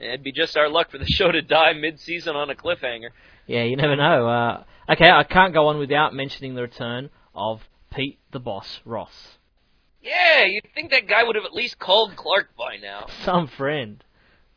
It'd 0.00 0.22
be 0.22 0.32
just 0.32 0.56
our 0.56 0.68
luck 0.68 0.90
for 0.90 0.98
the 0.98 1.06
show 1.08 1.30
to 1.30 1.42
die 1.42 1.72
mid-season 1.72 2.36
on 2.36 2.50
a 2.50 2.54
cliffhanger. 2.54 3.10
Yeah, 3.46 3.64
you 3.64 3.76
never 3.76 3.96
know. 3.96 4.28
Uh, 4.28 4.64
okay, 4.92 5.10
I 5.10 5.24
can't 5.24 5.54
go 5.54 5.68
on 5.68 5.78
without 5.78 6.14
mentioning 6.14 6.54
the 6.54 6.62
return 6.62 7.10
of 7.34 7.62
Pete 7.92 8.18
the 8.30 8.40
Boss 8.40 8.80
Ross. 8.84 9.38
Yeah, 10.02 10.44
you'd 10.44 10.72
think 10.74 10.90
that 10.90 11.08
guy 11.08 11.24
would 11.24 11.36
have 11.36 11.44
at 11.44 11.52
least 11.52 11.78
called 11.78 12.14
Clark 12.16 12.50
by 12.56 12.76
now. 12.76 13.06
Some 13.24 13.48
friend. 13.48 14.04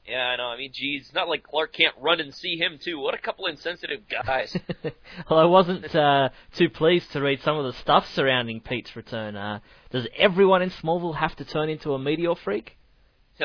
Yeah, 0.06 0.28
I 0.28 0.36
know. 0.36 0.46
I 0.46 0.58
mean, 0.58 0.72
geez, 0.74 1.12
not 1.14 1.30
like 1.30 1.44
Clark 1.44 1.74
can't 1.74 1.96
run 2.00 2.20
and 2.20 2.34
see 2.34 2.58
him 2.58 2.80
too. 2.82 3.00
What 3.00 3.14
a 3.14 3.20
couple 3.20 3.46
insensitive 3.46 4.02
guys. 4.10 4.56
well, 5.30 5.40
I 5.40 5.46
wasn't 5.46 5.94
uh, 5.96 6.30
too 6.56 6.70
pleased 6.70 7.12
to 7.12 7.22
read 7.22 7.42
some 7.44 7.58
of 7.58 7.66
the 7.66 7.80
stuff 7.80 8.12
surrounding 8.14 8.62
Pete's 8.62 8.96
return. 8.96 9.36
Uh, 9.36 9.60
does 9.92 10.08
everyone 10.18 10.64
in 10.64 10.70
Smallville 10.72 11.16
have 11.16 11.36
to 11.38 11.46
turn 11.46 11.70
into 11.70 11.94
a 11.94 12.00
meteor 12.00 12.36
freak? 12.36 12.78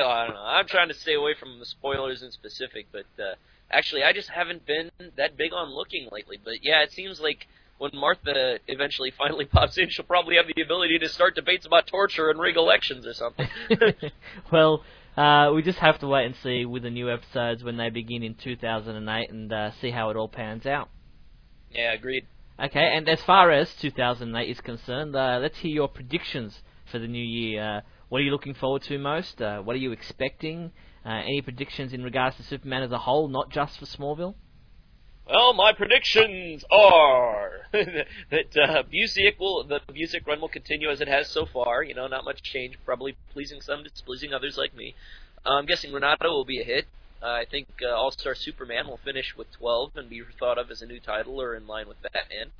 I 0.05 0.25
don't 0.25 0.35
know. 0.35 0.41
I'm 0.41 0.67
trying 0.67 0.89
to 0.89 0.93
stay 0.93 1.13
away 1.13 1.33
from 1.39 1.59
the 1.59 1.65
spoilers 1.65 2.21
in 2.21 2.31
specific, 2.31 2.87
but 2.91 3.05
uh, 3.19 3.35
actually, 3.71 4.03
I 4.03 4.13
just 4.13 4.29
haven't 4.29 4.65
been 4.65 4.91
that 5.15 5.37
big 5.37 5.53
on 5.53 5.69
looking 5.69 6.07
lately. 6.11 6.39
But 6.43 6.63
yeah, 6.63 6.83
it 6.83 6.91
seems 6.91 7.19
like 7.19 7.47
when 7.77 7.91
Martha 7.93 8.59
eventually 8.67 9.11
finally 9.11 9.45
pops 9.51 9.77
in, 9.77 9.89
she'll 9.89 10.05
probably 10.05 10.35
have 10.35 10.45
the 10.53 10.61
ability 10.61 10.99
to 10.99 11.09
start 11.09 11.35
debates 11.35 11.65
about 11.65 11.87
torture 11.87 12.29
and 12.29 12.39
rig 12.39 12.57
elections 12.57 13.05
or 13.05 13.13
something. 13.13 13.47
well, 14.51 14.83
uh, 15.15 15.51
we 15.53 15.61
just 15.61 15.79
have 15.79 15.99
to 15.99 16.07
wait 16.07 16.25
and 16.25 16.35
see 16.43 16.65
with 16.65 16.83
the 16.83 16.89
new 16.89 17.11
episodes 17.11 17.63
when 17.63 17.77
they 17.77 17.89
begin 17.89 18.23
in 18.23 18.35
2008 18.35 19.29
and 19.29 19.51
uh, 19.51 19.71
see 19.81 19.91
how 19.91 20.09
it 20.09 20.17
all 20.17 20.27
pans 20.27 20.65
out. 20.65 20.89
yeah, 21.71 21.93
agreed. 21.93 22.25
Okay, 22.59 22.91
and 22.95 23.07
as 23.07 23.21
far 23.21 23.51
as 23.51 23.71
2008 23.75 24.49
is 24.49 24.61
concerned, 24.61 25.15
uh, 25.15 25.37
let's 25.39 25.59
hear 25.59 25.71
your 25.71 25.87
predictions 25.87 26.63
for 26.91 26.97
the 26.97 27.07
new 27.07 27.23
year. 27.23 27.63
Uh, 27.63 27.81
what 28.09 28.19
are 28.19 28.23
you 28.23 28.31
looking 28.31 28.53
forward 28.53 28.83
to 28.83 28.97
most? 28.97 29.41
Uh, 29.41 29.61
what 29.61 29.75
are 29.75 29.79
you 29.79 29.91
expecting? 29.91 30.71
Uh, 31.05 31.21
any 31.23 31.41
predictions 31.41 31.93
in 31.93 32.03
regards 32.03 32.35
to 32.37 32.43
Superman 32.43 32.83
as 32.83 32.91
a 32.91 32.97
whole, 32.97 33.27
not 33.27 33.49
just 33.49 33.79
for 33.79 33.85
Smallville? 33.85 34.35
Well, 35.29 35.53
my 35.53 35.73
predictions 35.73 36.63
are 36.71 37.49
that 37.73 38.57
uh, 38.57 38.83
Busiek 38.83 39.37
will 39.39 39.65
the 39.65 39.81
Busiek 39.89 40.25
run 40.25 40.39
will 40.39 40.47
continue 40.47 40.89
as 40.89 41.01
it 41.01 41.09
has 41.09 41.29
so 41.29 41.45
far. 41.45 41.83
You 41.83 41.95
know, 41.95 42.07
not 42.07 42.23
much 42.23 42.41
change. 42.41 42.77
Probably 42.85 43.17
pleasing 43.33 43.59
some, 43.61 43.83
displeasing 43.83 44.33
others 44.33 44.57
like 44.57 44.73
me. 44.73 44.95
I'm 45.45 45.65
guessing 45.65 45.91
Renato 45.91 46.29
will 46.29 46.45
be 46.45 46.61
a 46.61 46.63
hit. 46.63 46.85
Uh, 47.21 47.25
I 47.25 47.45
think 47.49 47.67
uh, 47.83 47.89
All 47.89 48.11
Star 48.11 48.35
Superman 48.35 48.87
will 48.87 48.99
finish 49.03 49.35
with 49.35 49.51
12 49.53 49.91
and 49.95 50.09
be 50.09 50.21
thought 50.39 50.57
of 50.57 50.71
as 50.71 50.81
a 50.81 50.85
new 50.85 50.99
title 50.99 51.41
or 51.41 51.55
in 51.55 51.67
line 51.67 51.87
with 51.87 51.97
Batman. 52.01 52.51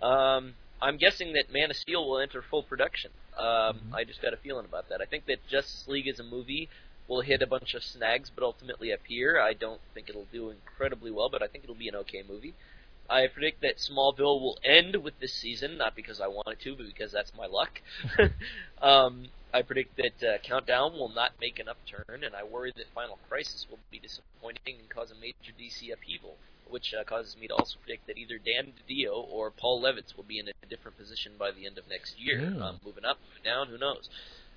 Um, 0.00 0.54
I'm 0.80 0.96
guessing 0.96 1.32
that 1.32 1.52
Man 1.52 1.70
of 1.70 1.76
Steel 1.76 2.08
will 2.08 2.18
enter 2.18 2.42
full 2.42 2.62
production. 2.62 3.10
Um, 3.36 3.80
Mhm. 3.90 3.94
I 3.94 4.04
just 4.04 4.22
got 4.22 4.32
a 4.32 4.36
feeling 4.38 4.64
about 4.64 4.88
that. 4.88 5.00
I 5.00 5.06
think 5.06 5.26
that 5.26 5.46
Justice 5.48 5.86
League 5.88 6.08
as 6.08 6.20
a 6.20 6.24
movie 6.24 6.68
will 7.08 7.20
hit 7.20 7.42
a 7.42 7.46
bunch 7.46 7.74
of 7.74 7.84
snags, 7.84 8.30
but 8.30 8.44
ultimately 8.44 8.90
appear. 8.90 9.38
I 9.40 9.52
don't 9.52 9.80
think 9.94 10.08
it'll 10.08 10.26
do 10.26 10.50
incredibly 10.50 11.10
well, 11.10 11.28
but 11.28 11.42
I 11.42 11.46
think 11.46 11.64
it'll 11.64 11.76
be 11.76 11.88
an 11.88 11.96
okay 11.96 12.22
movie. 12.22 12.54
I 13.08 13.28
predict 13.28 13.60
that 13.62 13.76
Smallville 13.78 14.40
will 14.40 14.58
end 14.64 14.96
with 14.96 15.18
this 15.20 15.34
season, 15.34 15.78
not 15.78 15.94
because 15.94 16.20
I 16.20 16.26
want 16.26 16.48
it 16.48 16.60
to, 16.60 16.74
but 16.76 16.86
because 16.86 17.12
that's 17.12 17.32
my 17.34 17.46
luck. 17.46 17.80
um, 18.82 19.28
I 19.54 19.62
predict 19.62 19.96
that 19.96 20.22
uh, 20.22 20.38
Countdown 20.38 20.92
will 20.94 21.08
not 21.08 21.32
make 21.40 21.58
an 21.60 21.68
upturn, 21.68 22.24
and 22.24 22.34
I 22.34 22.42
worry 22.44 22.72
that 22.76 22.86
Final 22.94 23.18
Crisis 23.28 23.66
will 23.70 23.78
be 23.90 24.00
disappointing 24.00 24.80
and 24.80 24.90
cause 24.90 25.12
a 25.12 25.14
major 25.14 25.52
DC 25.58 25.92
upheaval, 25.92 26.36
which 26.68 26.94
uh, 26.94 27.04
causes 27.04 27.36
me 27.36 27.46
to 27.48 27.54
also 27.54 27.76
predict 27.84 28.06
that 28.06 28.16
either 28.18 28.38
Dan 28.38 28.72
DiDio 28.88 29.12
or 29.14 29.50
Paul 29.50 29.82
Levitz 29.82 30.16
will 30.16 30.24
be 30.24 30.38
in 30.38 30.48
a 30.48 30.66
different 30.68 30.96
position 30.96 31.32
by 31.38 31.50
the 31.50 31.66
end 31.66 31.78
of 31.78 31.84
next 31.88 32.18
year. 32.18 32.40
Mm. 32.40 32.62
Um, 32.62 32.80
moving 32.84 33.04
up, 33.04 33.18
moving 33.28 33.44
down, 33.44 33.68
who 33.68 33.78
knows? 33.78 34.08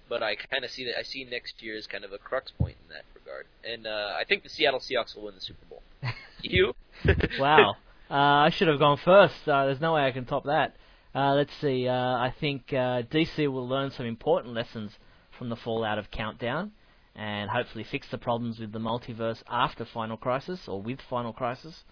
But 0.08 0.24
I 0.24 0.36
kind 0.36 0.64
of 0.64 0.72
see 0.72 0.86
that 0.86 0.98
I 0.98 1.04
see 1.04 1.24
next 1.24 1.62
year 1.62 1.78
as 1.78 1.86
kind 1.86 2.04
of 2.04 2.12
a 2.12 2.18
crux 2.18 2.52
point 2.52 2.78
in 2.84 2.94
that 2.94 3.04
regard, 3.14 3.46
and 3.64 3.86
uh, 3.86 4.16
I 4.20 4.24
think 4.24 4.44
the 4.44 4.50
Seattle 4.50 4.80
Seahawks 4.80 5.16
will 5.16 5.26
win 5.26 5.36
the 5.36 5.42
Super 5.42 5.66
Bowl. 5.70 5.84
you? 6.42 6.74
wow. 7.40 7.76
Uh, 8.10 8.14
I 8.14 8.50
should 8.50 8.68
have 8.68 8.80
gone 8.80 8.98
first. 8.98 9.48
Uh, 9.48 9.66
there's 9.66 9.80
no 9.80 9.94
way 9.94 10.02
I 10.02 10.12
can 10.12 10.26
top 10.26 10.46
that. 10.46 10.76
Uh, 11.14 11.34
let's 11.36 11.54
see. 11.62 11.88
Uh, 11.88 11.94
I 11.94 12.34
think 12.40 12.74
uh, 12.74 13.04
DC 13.04 13.48
will 13.52 13.68
learn 13.68 13.92
some 13.92 14.06
important 14.06 14.54
lessons 14.54 14.92
from 15.38 15.50
the 15.50 15.56
fallout 15.56 16.00
of 16.00 16.12
Countdown, 16.12 16.72
and 17.20 17.50
hopefully 17.50 17.84
fix 17.84 18.08
the 18.08 18.18
problems 18.18 18.60
with 18.60 18.72
the 18.72 18.80
multiverse 18.80 19.44
after 19.50 19.84
Final 19.84 20.16
Crisis 20.16 20.70
or 20.70 20.82
with 20.82 21.02
Final 21.02 21.34
Crisis. 21.34 21.84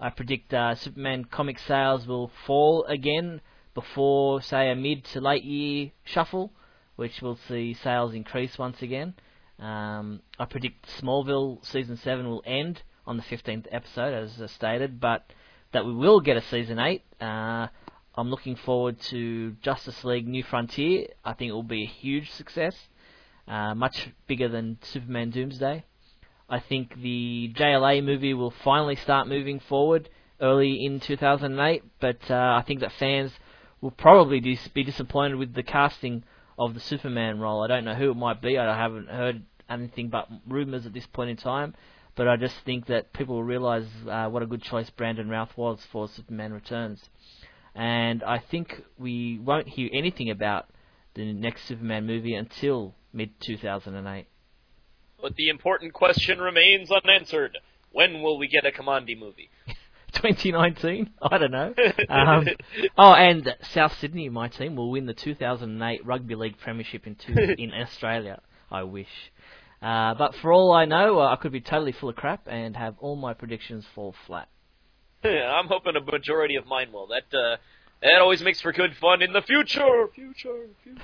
I 0.00 0.08
predict 0.08 0.54
uh, 0.54 0.74
Superman 0.74 1.26
comic 1.26 1.58
sales 1.58 2.06
will 2.06 2.30
fall 2.46 2.84
again 2.84 3.42
before, 3.74 4.40
say, 4.40 4.70
a 4.70 4.74
mid 4.74 5.04
to 5.04 5.20
late 5.20 5.44
year 5.44 5.90
shuffle, 6.04 6.50
which 6.96 7.20
will 7.20 7.38
see 7.46 7.74
sales 7.74 8.14
increase 8.14 8.56
once 8.56 8.80
again. 8.80 9.12
Um, 9.58 10.22
I 10.38 10.46
predict 10.46 10.88
Smallville 10.98 11.64
season 11.66 11.98
seven 11.98 12.26
will 12.26 12.42
end 12.46 12.82
on 13.06 13.18
the 13.18 13.22
15th 13.22 13.66
episode, 13.70 14.14
as 14.14 14.40
uh, 14.40 14.46
stated, 14.46 14.98
but 14.98 15.30
that 15.72 15.84
we 15.84 15.92
will 15.92 16.20
get 16.20 16.38
a 16.38 16.42
season 16.42 16.78
8. 16.78 17.02
Uh, 17.20 17.66
I'm 18.14 18.30
looking 18.30 18.56
forward 18.56 18.98
to 19.10 19.56
Justice 19.60 20.04
League 20.04 20.26
New 20.26 20.42
Frontier. 20.42 21.08
I 21.22 21.34
think 21.34 21.50
it 21.50 21.52
will 21.52 21.62
be 21.62 21.82
a 21.82 21.86
huge 21.86 22.30
success, 22.30 22.74
uh, 23.48 23.74
much 23.74 24.10
bigger 24.26 24.48
than 24.48 24.78
Superman 24.82 25.30
Doomsday. 25.30 25.84
I 26.48 26.60
think 26.60 27.00
the 27.00 27.52
JLA 27.54 28.04
movie 28.04 28.34
will 28.34 28.50
finally 28.50 28.96
start 28.96 29.28
moving 29.28 29.60
forward 29.60 30.08
early 30.40 30.84
in 30.84 31.00
2008, 31.00 31.82
but 32.00 32.30
uh, 32.30 32.34
I 32.34 32.64
think 32.66 32.80
that 32.80 32.92
fans 32.92 33.32
will 33.80 33.90
probably 33.90 34.40
dis- 34.40 34.68
be 34.68 34.84
disappointed 34.84 35.36
with 35.36 35.54
the 35.54 35.62
casting 35.62 36.24
of 36.58 36.74
the 36.74 36.80
Superman 36.80 37.40
role. 37.40 37.62
I 37.62 37.68
don't 37.68 37.84
know 37.84 37.94
who 37.94 38.10
it 38.10 38.16
might 38.16 38.40
be. 38.40 38.58
I 38.58 38.76
haven't 38.76 39.08
heard 39.08 39.42
anything 39.68 40.08
but 40.08 40.28
rumours 40.46 40.86
at 40.86 40.92
this 40.92 41.06
point 41.06 41.30
in 41.30 41.36
time. 41.36 41.74
But 42.16 42.28
I 42.28 42.36
just 42.36 42.56
think 42.60 42.86
that 42.86 43.12
people 43.12 43.36
will 43.36 43.44
realise 43.44 43.86
uh, 44.08 44.28
what 44.28 44.42
a 44.42 44.46
good 44.46 44.62
choice 44.62 44.88
Brandon 44.90 45.28
Routh 45.28 45.56
was 45.56 45.84
for 45.90 46.06
Superman 46.08 46.52
Returns. 46.52 47.10
And 47.74 48.22
I 48.22 48.38
think 48.38 48.82
we 48.98 49.40
won't 49.40 49.68
hear 49.68 49.90
anything 49.92 50.30
about 50.30 50.66
the 51.14 51.32
next 51.32 51.64
Superman 51.64 52.06
movie 52.06 52.34
until 52.34 52.94
mid 53.14 53.40
2008. 53.40 54.26
But 55.20 55.36
the 55.36 55.48
important 55.48 55.92
question 55.94 56.38
remains 56.38 56.90
unanswered. 56.90 57.58
When 57.92 58.22
will 58.22 58.38
we 58.38 58.48
get 58.48 58.66
a 58.66 58.70
Kamandi 58.70 59.18
movie? 59.18 59.50
2019? 60.12 61.10
I 61.22 61.38
don't 61.38 61.50
know. 61.50 61.74
Um, 62.08 62.46
oh, 62.96 63.12
and 63.12 63.56
South 63.72 63.96
Sydney, 63.98 64.28
my 64.28 64.48
team, 64.48 64.76
will 64.76 64.90
win 64.90 65.06
the 65.06 65.14
2008 65.14 66.04
Rugby 66.04 66.34
League 66.34 66.58
Premiership 66.58 67.06
in, 67.06 67.16
two, 67.16 67.32
in 67.58 67.72
Australia. 67.72 68.40
I 68.70 68.82
wish. 68.84 69.08
Uh, 69.82 70.14
but 70.14 70.34
for 70.36 70.52
all 70.52 70.72
I 70.72 70.84
know, 70.84 71.18
uh, 71.20 71.32
I 71.32 71.36
could 71.36 71.52
be 71.52 71.60
totally 71.60 71.92
full 71.92 72.08
of 72.08 72.16
crap 72.16 72.46
and 72.46 72.76
have 72.76 72.96
all 73.00 73.16
my 73.16 73.34
predictions 73.34 73.84
fall 73.94 74.14
flat. 74.26 74.48
I'm 75.24 75.68
hoping 75.68 75.96
a 75.96 76.00
majority 76.00 76.56
of 76.56 76.66
mine 76.66 76.92
will. 76.92 77.08
That 77.08 77.36
uh, 77.36 77.56
that 78.02 78.20
always 78.20 78.42
makes 78.42 78.60
for 78.60 78.72
good 78.72 78.94
fun 79.00 79.22
in 79.22 79.32
the 79.32 79.40
future. 79.40 80.08
Future, 80.14 80.66
future. 80.82 81.00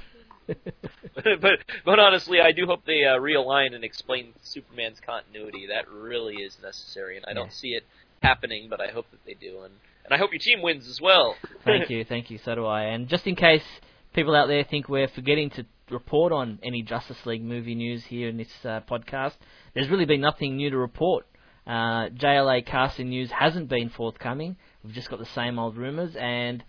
But 1.14 1.58
but 1.84 1.98
honestly, 1.98 2.40
I 2.40 2.52
do 2.52 2.66
hope 2.66 2.84
they 2.84 3.04
uh, 3.04 3.18
realign 3.18 3.74
and 3.74 3.84
explain 3.84 4.32
Superman's 4.42 5.00
continuity. 5.00 5.68
That 5.68 5.88
really 5.88 6.36
is 6.36 6.56
necessary, 6.62 7.16
and 7.16 7.26
I 7.26 7.32
don't 7.32 7.52
see 7.52 7.70
it 7.70 7.84
happening. 8.22 8.68
But 8.68 8.80
I 8.80 8.88
hope 8.88 9.10
that 9.10 9.24
they 9.26 9.34
do, 9.34 9.62
and 9.62 9.74
and 10.04 10.14
I 10.14 10.18
hope 10.18 10.32
your 10.32 10.40
team 10.40 10.62
wins 10.62 10.88
as 10.88 11.00
well. 11.00 11.36
thank 11.64 11.90
you, 11.90 12.04
thank 12.04 12.30
you. 12.30 12.38
So 12.38 12.54
do 12.54 12.66
I. 12.66 12.84
And 12.84 13.08
just 13.08 13.26
in 13.26 13.36
case 13.36 13.64
people 14.12 14.34
out 14.34 14.48
there 14.48 14.64
think 14.64 14.88
we're 14.88 15.08
forgetting 15.08 15.50
to 15.50 15.66
report 15.90 16.32
on 16.32 16.58
any 16.62 16.82
Justice 16.82 17.24
League 17.26 17.42
movie 17.42 17.74
news 17.74 18.04
here 18.04 18.28
in 18.28 18.36
this 18.36 18.48
uh, 18.64 18.80
podcast, 18.90 19.34
there's 19.74 19.88
really 19.88 20.06
been 20.06 20.20
nothing 20.20 20.56
new 20.56 20.70
to 20.70 20.76
report. 20.76 21.26
Uh, 21.66 22.08
JLA 22.08 22.66
casting 22.66 23.10
news 23.10 23.30
hasn't 23.30 23.68
been 23.68 23.90
forthcoming. 23.90 24.56
We've 24.82 24.94
just 24.94 25.10
got 25.10 25.18
the 25.18 25.26
same 25.26 25.58
old 25.58 25.76
rumours, 25.76 26.16
and 26.16 26.64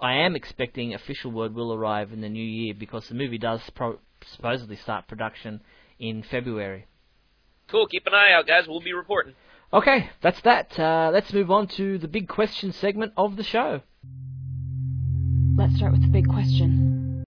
I 0.00 0.14
am 0.14 0.36
expecting 0.36 0.94
official 0.94 1.30
word 1.30 1.54
will 1.54 1.72
arrive 1.72 2.12
in 2.12 2.20
the 2.20 2.28
new 2.28 2.44
year 2.44 2.74
because 2.74 3.08
the 3.08 3.14
movie 3.14 3.38
does 3.38 3.60
pro- 3.74 3.98
supposedly 4.24 4.76
start 4.76 5.08
production 5.08 5.60
in 5.98 6.22
February. 6.22 6.86
Cool. 7.68 7.86
Keep 7.86 8.06
an 8.06 8.14
eye 8.14 8.32
out, 8.32 8.46
guys. 8.46 8.66
We'll 8.66 8.80
be 8.80 8.92
reporting. 8.92 9.34
Okay, 9.72 10.10
that's 10.22 10.40
that. 10.42 10.78
Uh, 10.78 11.10
let's 11.12 11.32
move 11.32 11.50
on 11.50 11.66
to 11.68 11.98
the 11.98 12.08
big 12.08 12.28
question 12.28 12.72
segment 12.72 13.12
of 13.16 13.36
the 13.36 13.42
show. 13.42 13.82
Let's 15.56 15.76
start 15.76 15.92
with 15.92 16.02
the 16.02 16.08
big 16.08 16.28
question. 16.28 17.24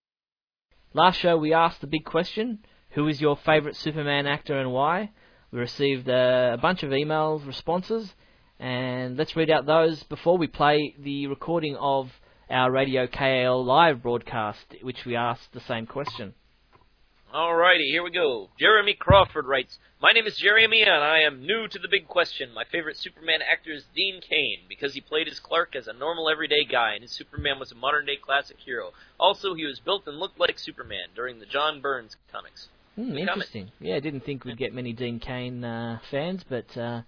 Last 0.93 1.19
show 1.19 1.37
we 1.37 1.53
asked 1.53 1.81
the 1.81 1.87
big 1.87 2.05
question: 2.05 2.59
Who 2.91 3.07
is 3.07 3.21
your 3.21 3.37
favourite 3.37 3.75
Superman 3.75 4.25
actor 4.25 4.57
and 4.57 4.71
why? 4.71 5.11
We 5.51 5.59
received 5.59 6.09
uh, 6.09 6.51
a 6.53 6.57
bunch 6.57 6.81
of 6.81 6.89
emails 6.89 7.45
responses, 7.45 8.15
and 8.59 9.17
let's 9.17 9.35
read 9.35 9.51
out 9.51 9.65
those 9.67 10.01
before 10.03 10.37
we 10.37 10.47
play 10.47 10.95
the 10.97 11.27
recording 11.27 11.75
of 11.75 12.11
our 12.51 12.69
Radio 12.69 13.07
KAL 13.07 13.63
live 13.63 14.03
broadcast, 14.03 14.75
which 14.81 15.05
we 15.05 15.15
asked 15.15 15.53
the 15.53 15.61
same 15.61 15.85
question. 15.85 16.33
Alrighty, 17.33 17.89
here 17.89 18.03
we 18.03 18.11
go. 18.11 18.49
Jeremy 18.59 18.93
Crawford 18.93 19.45
writes, 19.45 19.79
My 20.01 20.11
name 20.11 20.27
is 20.27 20.35
Jeremy, 20.35 20.81
and 20.81 20.91
I 20.91 21.21
am 21.21 21.45
new 21.45 21.65
to 21.69 21.79
the 21.79 21.87
big 21.89 22.09
question. 22.09 22.53
My 22.53 22.65
favorite 22.69 22.97
Superman 22.97 23.39
actor 23.41 23.71
is 23.71 23.85
Dean 23.95 24.19
Cain, 24.19 24.59
because 24.67 24.93
he 24.93 24.99
played 24.99 25.27
his 25.27 25.39
Clark 25.39 25.73
as 25.73 25.87
a 25.87 25.93
normal 25.93 26.29
everyday 26.29 26.65
guy, 26.65 26.93
and 26.93 27.03
his 27.03 27.13
Superman 27.13 27.57
was 27.57 27.71
a 27.71 27.75
modern 27.75 28.05
day 28.05 28.17
classic 28.17 28.57
hero. 28.59 28.91
Also, 29.17 29.53
he 29.53 29.65
was 29.65 29.79
built 29.79 30.05
and 30.07 30.17
looked 30.17 30.41
like 30.41 30.59
Superman 30.59 31.07
during 31.15 31.39
the 31.39 31.45
John 31.45 31.79
Byrne's 31.79 32.17
comics. 32.33 32.67
Good 32.97 33.17
interesting. 33.17 33.71
Yeah, 33.79 33.95
I 33.95 34.01
didn't 34.01 34.25
think 34.25 34.43
we'd 34.43 34.57
get 34.57 34.73
many 34.73 34.91
Dean 34.91 35.19
Cain 35.19 35.63
uh, 35.63 35.99
fans, 36.11 36.43
but 36.47 36.77
uh, 36.77 37.03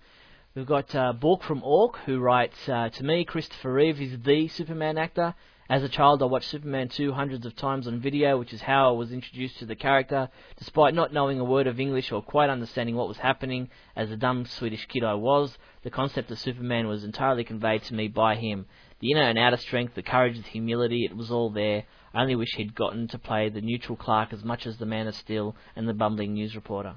we've 0.56 0.66
got 0.66 0.94
uh, 0.94 1.14
Bork 1.14 1.44
from 1.44 1.64
Ork 1.64 1.98
who 2.06 2.20
writes 2.20 2.58
uh, 2.70 2.90
To 2.90 3.04
me, 3.04 3.26
Christopher 3.26 3.74
Reeve 3.74 4.02
is 4.02 4.20
the 4.24 4.48
Superman 4.48 4.98
actor. 4.98 5.34
As 5.70 5.82
a 5.82 5.90
child, 5.90 6.22
I 6.22 6.26
watched 6.26 6.50
Superman 6.50 6.90
2 6.90 7.14
hundreds 7.14 7.46
of 7.46 7.56
times 7.56 7.88
on 7.88 8.02
video, 8.02 8.38
which 8.38 8.54
is 8.54 8.62
how 8.62 8.90
I 8.90 8.92
was 8.92 9.12
introduced 9.12 9.58
to 9.60 9.66
the 9.66 9.76
character. 9.76 10.30
Despite 10.58 10.94
not 10.94 11.14
knowing 11.14 11.40
a 11.40 11.44
word 11.44 11.68
of 11.68 11.80
English 11.80 12.12
or 12.12 12.22
quite 12.22 12.50
understanding 12.50 12.96
what 12.96 13.08
was 13.08 13.18
happening, 13.18 13.70
as 13.96 14.12
a 14.12 14.18
dumb 14.18 14.46
Swedish 14.46 14.86
kid 14.88 15.04
I 15.04 15.16
was, 15.16 15.58
the 15.84 15.90
concept 15.90 16.30
of 16.32 16.38
Superman 16.38 16.88
was 16.88 17.04
entirely 17.04 17.44
conveyed 17.44 17.84
to 17.84 17.94
me 17.94 18.08
by 18.08 18.36
him. 18.36 18.66
The 19.00 19.12
inner 19.12 19.24
and 19.24 19.40
outer 19.40 19.58
strength, 19.58 19.96
the 19.96 20.04
courage, 20.04 20.36
the 20.36 20.44
humility, 20.44 21.08
it 21.10 21.16
was 21.16 21.32
all 21.32 21.50
there. 21.50 21.86
I 22.14 22.22
only 22.22 22.36
wish 22.36 22.54
he'd 22.56 22.76
gotten 22.76 23.08
to 23.08 23.18
play 23.18 23.50
the 23.50 23.62
neutral 23.62 23.96
Clark 23.96 24.34
as 24.34 24.44
much 24.44 24.68
as 24.68 24.78
the 24.78 24.86
Man 24.86 25.08
of 25.08 25.16
Steel 25.16 25.56
and 25.76 25.88
the 25.88 25.94
bumbling 25.94 26.34
news 26.34 26.56
reporter. 26.56 26.96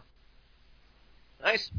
Nice. 1.41 1.71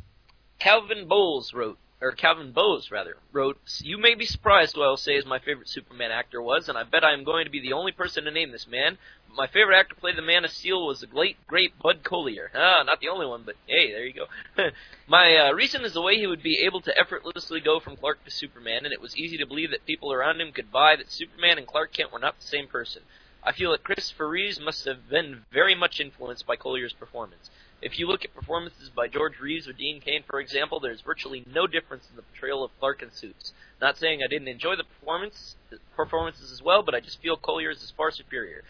Calvin 0.59 1.07
Bowles 1.07 1.53
wrote, 1.53 1.77
or 2.01 2.11
Calvin 2.11 2.51
Bowes 2.51 2.89
rather, 2.91 3.17
wrote, 3.31 3.59
You 3.81 3.97
may 3.97 4.15
be 4.15 4.25
surprised 4.25 4.75
who 4.75 4.81
I 4.81 4.87
will 4.87 4.97
say 4.97 5.13
is 5.13 5.25
my 5.25 5.39
favorite 5.39 5.69
Superman 5.69 6.11
actor 6.11 6.41
was, 6.41 6.67
and 6.67 6.77
I 6.77 6.83
bet 6.83 7.03
I 7.03 7.13
am 7.13 7.23
going 7.23 7.45
to 7.45 7.51
be 7.51 7.59
the 7.59 7.73
only 7.73 7.91
person 7.91 8.23
to 8.23 8.31
name 8.31 8.51
this 8.51 8.67
man. 8.67 8.97
But 9.27 9.37
my 9.37 9.47
favorite 9.47 9.77
actor 9.77 9.93
to 9.93 10.01
play 10.01 10.13
the 10.13 10.21
Man 10.21 10.45
of 10.45 10.51
Steel 10.51 10.85
was 10.85 11.01
the 11.01 11.07
great, 11.07 11.37
great 11.47 11.77
Bud 11.77 12.03
Collyer. 12.03 12.49
Ah, 12.55 12.83
not 12.83 12.99
the 12.99 13.09
only 13.09 13.27
one, 13.27 13.43
but 13.43 13.55
hey, 13.67 13.91
there 13.91 14.05
you 14.05 14.13
go. 14.13 14.25
my 15.07 15.35
uh, 15.37 15.51
reason 15.53 15.85
is 15.85 15.93
the 15.93 16.01
way 16.01 16.15
he 16.17 16.27
would 16.27 16.43
be 16.43 16.59
able 16.65 16.81
to 16.81 16.99
effortlessly 16.99 17.59
go 17.59 17.79
from 17.79 17.95
Clark 17.95 18.23
to 18.25 18.31
Superman, 18.31 18.83
and 18.83 18.93
it 18.93 19.01
was 19.01 19.15
easy 19.15 19.37
to 19.37 19.45
believe 19.45 19.71
that 19.71 19.85
people 19.85 20.11
around 20.11 20.41
him 20.41 20.51
could 20.51 20.71
buy 20.71 20.95
that 20.95 21.11
Superman 21.11 21.57
and 21.57 21.67
Clark 21.67 21.93
Kent 21.93 22.11
were 22.11 22.19
not 22.19 22.39
the 22.39 22.47
same 22.47 22.67
person. 22.67 23.03
I 23.43 23.51
feel 23.51 23.71
that 23.71 23.83
Christopher 23.83 24.27
Reeves 24.27 24.59
must 24.59 24.85
have 24.85 25.07
been 25.07 25.45
very 25.53 25.75
much 25.75 25.99
influenced 25.99 26.45
by 26.45 26.55
Collyer's 26.55 26.93
performance. 26.93 27.49
If 27.79 27.99
you 27.99 28.07
look 28.07 28.25
at 28.25 28.33
performances 28.33 28.89
by 28.89 29.07
George 29.07 29.39
Reeves 29.39 29.67
or 29.67 29.73
Dean 29.73 30.01
Cain, 30.01 30.23
for 30.27 30.39
example, 30.39 30.79
there's 30.79 31.01
virtually 31.01 31.43
no 31.45 31.67
difference 31.67 32.09
in 32.09 32.15
the 32.15 32.23
portrayal 32.23 32.63
of 32.63 32.71
Clark 32.79 33.03
in 33.03 33.11
suits. 33.11 33.53
Not 33.79 33.97
saying 33.97 34.21
I 34.23 34.27
didn't 34.27 34.47
enjoy 34.47 34.75
the 34.75 34.83
performance 34.83 35.55
performances 35.95 36.51
as 36.51 36.61
well, 36.61 36.81
but 36.81 36.95
I 36.95 37.01
just 37.01 37.21
feel 37.21 37.37
Collyer's 37.37 37.83
is 37.83 37.93
far 37.95 38.09
superior. 38.09 38.63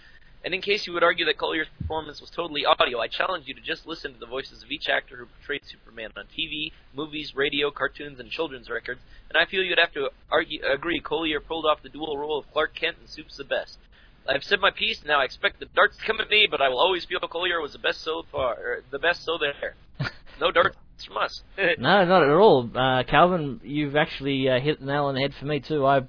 And 0.44 0.54
in 0.54 0.62
case 0.62 0.86
you 0.86 0.94
would 0.94 1.04
argue 1.04 1.26
that 1.26 1.38
Collyer's 1.38 1.70
performance 1.80 2.20
was 2.20 2.30
totally 2.30 2.66
audio, 2.66 3.00
I 3.00 3.08
challenge 3.08 3.48
you 3.48 3.54
to 3.54 3.62
just 3.62 3.88
listen 3.88 4.14
to 4.14 4.20
the 4.20 4.26
voices 4.26 4.62
of 4.62 4.72
each 4.72 4.90
actor 4.90 5.16
who 5.16 5.26
portrayed 5.26 5.62
Superman 5.66 6.12
on 6.18 6.26
TV, 6.26 6.74
movies, 6.94 7.34
radio, 7.34 7.72
cartoons, 7.72 8.20
and 8.20 8.30
children's 8.30 8.70
records, 8.70 9.02
and 9.30 9.38
I 9.38 9.50
feel 9.50 9.64
you'd 9.64 9.80
have 9.80 9.94
to 9.94 10.10
argue, 10.30 10.62
agree 10.66 11.02
Collyer 11.02 11.40
pulled 11.40 11.66
off 11.66 11.82
the 11.82 11.90
dual 11.90 12.18
role 12.18 12.38
of 12.38 12.52
Clark 12.52 12.76
Kent 12.76 12.98
and 13.00 13.10
Soup's 13.10 13.38
the 13.38 13.46
best. 13.46 13.78
I've 14.28 14.44
said 14.44 14.60
my 14.60 14.72
piece. 14.72 15.04
Now 15.06 15.22
I 15.22 15.26
expect 15.26 15.60
the 15.60 15.68
darts 15.76 15.98
to 15.98 16.06
come 16.06 16.20
at 16.20 16.30
me, 16.30 16.48
but 16.50 16.62
I 16.62 16.70
will 16.70 16.80
always 16.80 17.06
feel 17.06 17.20
Collyer 17.20 17.62
was 17.62 17.74
the 17.74 17.80
best 17.80 18.02
so 18.02 18.24
far, 18.32 18.54
or 18.54 18.84
the 18.92 19.00
best 19.00 19.24
so 19.24 19.38
there. 19.38 19.76
No 20.40 20.52
darts. 20.52 20.78
from 21.04 21.18
us. 21.18 21.42
no, 21.58 22.06
not 22.06 22.22
at 22.22 22.30
all. 22.30 22.70
Uh, 22.76 23.02
Calvin, 23.04 23.60
you've 23.64 23.96
actually 23.96 24.48
uh, 24.48 24.60
hit 24.60 24.80
the 24.80 24.86
nail 24.86 25.06
on 25.06 25.16
the 25.16 25.22
head 25.22 25.34
for 25.34 25.46
me 25.46 25.60
too. 25.60 25.84
I 25.84 26.02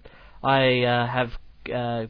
I 0.42 0.82
uh, 0.82 1.06
have 1.06 1.32
uh, 1.74 2.06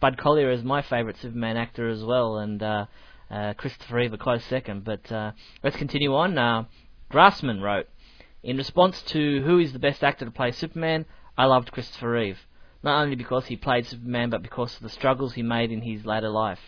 Bud 0.00 0.16
Collyer 0.16 0.50
as 0.50 0.64
my 0.64 0.80
favourite 0.80 1.18
Superman 1.18 1.58
actor 1.58 1.90
as 1.90 2.02
well, 2.02 2.38
and 2.38 2.62
uh, 2.62 2.86
uh, 3.30 3.52
Christopher 3.54 3.96
Reeve 3.96 4.14
a 4.14 4.18
close 4.18 4.42
second. 4.44 4.84
But 4.84 5.12
uh, 5.12 5.32
let's 5.62 5.76
continue 5.76 6.14
on. 6.14 6.38
Uh, 6.38 6.64
Grassman 7.12 7.60
wrote, 7.60 7.88
in 8.42 8.56
response 8.56 9.02
to 9.02 9.42
who 9.42 9.58
is 9.58 9.72
the 9.74 9.78
best 9.78 10.02
actor 10.02 10.24
to 10.24 10.30
play 10.30 10.52
Superman, 10.52 11.04
I 11.36 11.44
loved 11.44 11.72
Christopher 11.72 12.12
Reeve. 12.12 12.38
Not 12.82 13.02
only 13.02 13.16
because 13.16 13.46
he 13.46 13.56
played 13.56 13.86
Superman, 13.86 14.30
but 14.30 14.42
because 14.42 14.76
of 14.76 14.82
the 14.82 14.88
struggles 14.88 15.34
he 15.34 15.42
made 15.42 15.70
in 15.70 15.82
his 15.82 16.06
later 16.06 16.30
life. 16.30 16.60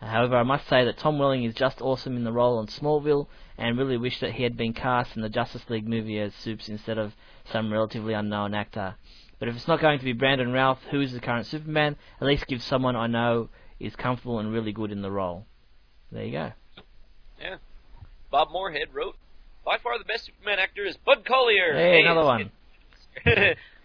However, 0.00 0.36
I 0.36 0.42
must 0.42 0.68
say 0.68 0.84
that 0.84 0.98
Tom 0.98 1.18
Welling 1.20 1.44
is 1.44 1.54
just 1.54 1.80
awesome 1.80 2.16
in 2.16 2.24
the 2.24 2.32
role 2.32 2.58
on 2.58 2.66
Smallville, 2.66 3.28
and 3.56 3.78
really 3.78 3.96
wish 3.96 4.18
that 4.18 4.32
he 4.32 4.42
had 4.42 4.56
been 4.56 4.72
cast 4.72 5.14
in 5.14 5.22
the 5.22 5.28
Justice 5.28 5.62
League 5.68 5.86
movie 5.86 6.18
as 6.18 6.34
Supes 6.34 6.68
instead 6.68 6.98
of 6.98 7.14
some 7.44 7.72
relatively 7.72 8.12
unknown 8.12 8.54
actor. 8.54 8.96
But 9.38 9.48
if 9.48 9.54
it's 9.54 9.68
not 9.68 9.80
going 9.80 10.00
to 10.00 10.04
be 10.04 10.12
Brandon 10.12 10.52
Routh, 10.52 10.80
who 10.90 11.00
is 11.00 11.12
the 11.12 11.20
current 11.20 11.46
Superman, 11.46 11.96
at 12.20 12.26
least 12.26 12.48
give 12.48 12.62
someone 12.62 12.96
I 12.96 13.06
know 13.06 13.48
is 13.78 13.94
comfortable 13.94 14.40
and 14.40 14.52
really 14.52 14.72
good 14.72 14.90
in 14.90 15.02
the 15.02 15.10
role. 15.10 15.46
There 16.10 16.24
you 16.24 16.32
go. 16.32 16.52
Yeah. 17.40 17.56
Bob 18.30 18.48
Moorhead 18.52 18.88
wrote, 18.92 19.16
by 19.64 19.78
far 19.78 19.98
the 19.98 20.04
best 20.04 20.26
Superman 20.26 20.58
actor 20.58 20.84
is 20.84 20.96
Bud 20.96 21.24
Collyer. 21.24 21.74
Hey, 21.74 22.02
another 22.02 22.24
one. 22.24 22.50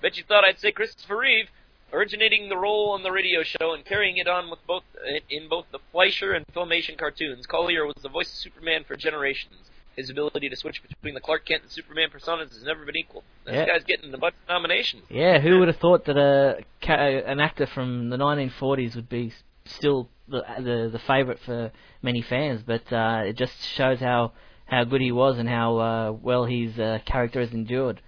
Bet 0.01 0.17
you 0.17 0.23
thought 0.27 0.43
I'd 0.47 0.59
say 0.59 0.71
Christopher 0.71 1.17
Reeve, 1.17 1.47
originating 1.93 2.49
the 2.49 2.57
role 2.57 2.91
on 2.91 3.03
the 3.03 3.11
radio 3.11 3.43
show 3.43 3.73
and 3.73 3.85
carrying 3.85 4.17
it 4.17 4.27
on 4.27 4.49
with 4.49 4.59
both 4.67 4.83
in 5.29 5.47
both 5.49 5.65
the 5.71 5.79
Fleischer 5.91 6.33
and 6.33 6.45
Filmation 6.55 6.97
cartoons. 6.97 7.45
Collyer 7.47 7.85
was 7.85 7.95
the 8.01 8.09
voice 8.09 8.29
of 8.29 8.35
Superman 8.37 8.83
for 8.83 8.95
generations. 8.95 9.69
His 9.95 10.11
ability 10.11 10.47
to 10.49 10.55
switch 10.55 10.81
between 10.83 11.15
the 11.15 11.19
Clark 11.19 11.45
Kent 11.45 11.63
and 11.63 11.71
Superman 11.71 12.09
personas 12.11 12.49
has 12.53 12.63
never 12.63 12.85
been 12.85 12.95
equal. 12.95 13.23
This 13.45 13.55
Yeah. 13.55 13.65
guy's 13.65 13.83
getting 13.83 14.13
a 14.13 14.17
bunch 14.17 14.35
of 14.43 14.47
nominations. 14.47 15.03
Yeah, 15.09 15.39
who 15.39 15.57
would 15.59 15.69
have 15.69 15.77
thought 15.77 16.05
that 16.05 16.17
a 16.17 16.63
an 17.27 17.39
actor 17.39 17.65
from 17.65 18.09
the 18.11 18.17
1940s 18.17 18.95
would 18.95 19.09
be 19.09 19.33
still 19.65 20.09
the 20.27 20.43
the, 20.59 20.89
the 20.91 20.99
favourite 20.99 21.39
for 21.39 21.71
many 22.03 22.21
fans? 22.21 22.61
But 22.61 22.91
uh, 22.93 23.23
it 23.25 23.37
just 23.37 23.59
shows 23.63 23.99
how 23.99 24.33
how 24.65 24.83
good 24.83 25.01
he 25.01 25.11
was 25.11 25.39
and 25.39 25.49
how 25.49 25.77
uh, 25.79 26.11
well 26.11 26.45
his 26.45 26.77
uh, 26.77 26.99
character 27.05 27.39
has 27.39 27.51
endured. 27.53 27.99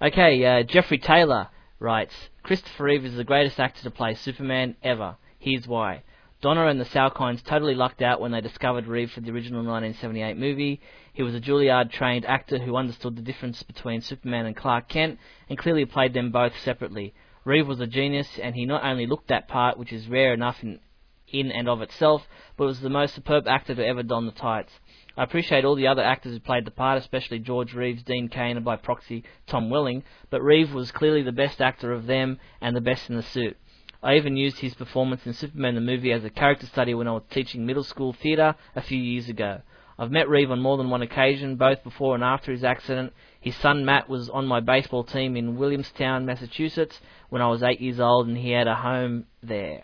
Okay, 0.00 0.42
uh, 0.42 0.62
Jeffrey 0.62 0.96
Taylor 0.98 1.48
writes, 1.80 2.14
Christopher 2.42 2.84
Reeve 2.84 3.04
is 3.06 3.16
the 3.16 3.24
greatest 3.24 3.58
actor 3.58 3.82
to 3.82 3.90
play 3.90 4.14
Superman 4.14 4.76
ever. 4.82 5.16
Here's 5.38 5.66
why. 5.66 6.02
Donner 6.42 6.68
and 6.68 6.80
the 6.80 6.84
Salkinds 6.84 7.42
totally 7.42 7.74
lucked 7.74 8.00
out 8.00 8.20
when 8.20 8.32
they 8.32 8.40
discovered 8.40 8.86
Reeve 8.86 9.10
for 9.10 9.20
the 9.20 9.30
original 9.30 9.64
1978 9.64 10.36
movie. 10.38 10.80
He 11.12 11.22
was 11.22 11.34
a 11.34 11.40
Juilliard-trained 11.40 12.24
actor 12.24 12.58
who 12.58 12.76
understood 12.76 13.16
the 13.16 13.22
difference 13.22 13.62
between 13.62 14.00
Superman 14.00 14.46
and 14.46 14.56
Clark 14.56 14.88
Kent 14.88 15.18
and 15.48 15.58
clearly 15.58 15.84
played 15.84 16.14
them 16.14 16.30
both 16.30 16.58
separately. 16.60 17.14
Reeve 17.44 17.66
was 17.66 17.80
a 17.80 17.86
genius, 17.86 18.38
and 18.38 18.54
he 18.54 18.64
not 18.64 18.84
only 18.84 19.06
looked 19.06 19.28
that 19.28 19.48
part, 19.48 19.78
which 19.78 19.92
is 19.92 20.08
rare 20.08 20.32
enough 20.32 20.62
in, 20.62 20.80
in 21.28 21.50
and 21.50 21.68
of 21.68 21.82
itself, 21.82 22.26
but 22.56 22.66
was 22.66 22.80
the 22.80 22.90
most 22.90 23.14
superb 23.14 23.46
actor 23.48 23.74
to 23.74 23.86
ever 23.86 24.02
don 24.02 24.26
the 24.26 24.32
tights. 24.32 24.72
I 25.20 25.24
appreciate 25.24 25.66
all 25.66 25.74
the 25.74 25.86
other 25.86 26.02
actors 26.02 26.32
who 26.32 26.40
played 26.40 26.64
the 26.64 26.70
part, 26.70 26.96
especially 26.96 27.40
George 27.40 27.74
Reeves, 27.74 28.02
Dean 28.02 28.30
Cain, 28.30 28.56
and 28.56 28.64
by 28.64 28.76
proxy 28.76 29.22
Tom 29.46 29.68
Welling, 29.68 30.02
but 30.30 30.42
Reeve 30.42 30.72
was 30.72 30.92
clearly 30.92 31.20
the 31.20 31.30
best 31.30 31.60
actor 31.60 31.92
of 31.92 32.06
them 32.06 32.38
and 32.62 32.74
the 32.74 32.80
best 32.80 33.10
in 33.10 33.16
the 33.16 33.22
suit. 33.22 33.58
I 34.02 34.16
even 34.16 34.38
used 34.38 34.60
his 34.60 34.72
performance 34.72 35.26
in 35.26 35.34
Superman 35.34 35.74
the 35.74 35.82
movie 35.82 36.10
as 36.10 36.24
a 36.24 36.30
character 36.30 36.64
study 36.64 36.94
when 36.94 37.06
I 37.06 37.12
was 37.12 37.24
teaching 37.28 37.66
middle 37.66 37.84
school 37.84 38.14
theatre 38.14 38.54
a 38.74 38.80
few 38.80 38.96
years 38.96 39.28
ago. 39.28 39.60
I've 39.98 40.10
met 40.10 40.30
Reeve 40.30 40.50
on 40.50 40.62
more 40.62 40.78
than 40.78 40.88
one 40.88 41.02
occasion, 41.02 41.56
both 41.56 41.84
before 41.84 42.14
and 42.14 42.24
after 42.24 42.50
his 42.50 42.64
accident. 42.64 43.12
His 43.42 43.54
son 43.56 43.84
Matt 43.84 44.08
was 44.08 44.30
on 44.30 44.46
my 44.46 44.60
baseball 44.60 45.04
team 45.04 45.36
in 45.36 45.58
Williamstown, 45.58 46.24
Massachusetts, 46.24 46.98
when 47.28 47.42
I 47.42 47.48
was 47.48 47.62
eight 47.62 47.82
years 47.82 48.00
old, 48.00 48.26
and 48.26 48.38
he 48.38 48.52
had 48.52 48.68
a 48.68 48.74
home 48.74 49.26
there. 49.42 49.82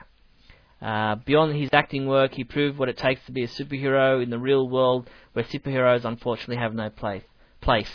Uh, 0.81 1.17
beyond 1.25 1.57
his 1.57 1.71
acting 1.73 2.07
work, 2.07 2.33
he 2.35 2.45
proved 2.45 2.79
what 2.79 2.89
it 2.89 2.99
takes 2.99 3.25
to 3.27 3.33
be 3.33 3.43
a 3.43 3.49
superhero 3.49 4.23
in 4.23 4.31
the 4.31 4.39
real 4.39 4.69
world, 4.69 5.09
where 5.33 5.45
superheroes 5.45 6.05
unfortunately 6.05 6.57
have 6.57 6.75
no 6.75 6.91
place. 6.91 7.25
Place. 7.61 7.91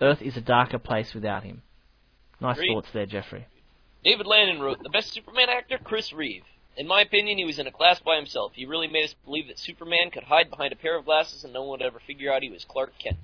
Earth 0.00 0.20
is 0.20 0.36
a 0.36 0.42
darker 0.42 0.78
place 0.78 1.14
without 1.14 1.44
him. 1.44 1.62
Nice 2.40 2.56
Agreed. 2.56 2.74
thoughts 2.74 2.88
there, 2.92 3.06
Jeffrey. 3.06 3.46
David 4.04 4.26
Landon 4.26 4.60
wrote, 4.60 4.82
The 4.82 4.90
best 4.90 5.12
Superman 5.12 5.48
actor, 5.48 5.78
Chris 5.82 6.12
Reeve. 6.12 6.44
In 6.76 6.86
my 6.86 7.00
opinion, 7.00 7.38
he 7.38 7.46
was 7.46 7.58
in 7.58 7.66
a 7.66 7.72
class 7.72 8.00
by 8.00 8.16
himself. 8.16 8.52
He 8.54 8.66
really 8.66 8.86
made 8.86 9.04
us 9.04 9.14
believe 9.24 9.48
that 9.48 9.58
Superman 9.58 10.10
could 10.12 10.24
hide 10.24 10.50
behind 10.50 10.74
a 10.74 10.76
pair 10.76 10.98
of 10.98 11.06
glasses 11.06 11.42
and 11.42 11.54
no 11.54 11.62
one 11.62 11.80
would 11.80 11.86
ever 11.86 12.00
figure 12.06 12.30
out 12.30 12.42
he 12.42 12.50
was 12.50 12.66
Clark 12.66 12.92
Kent. 12.98 13.16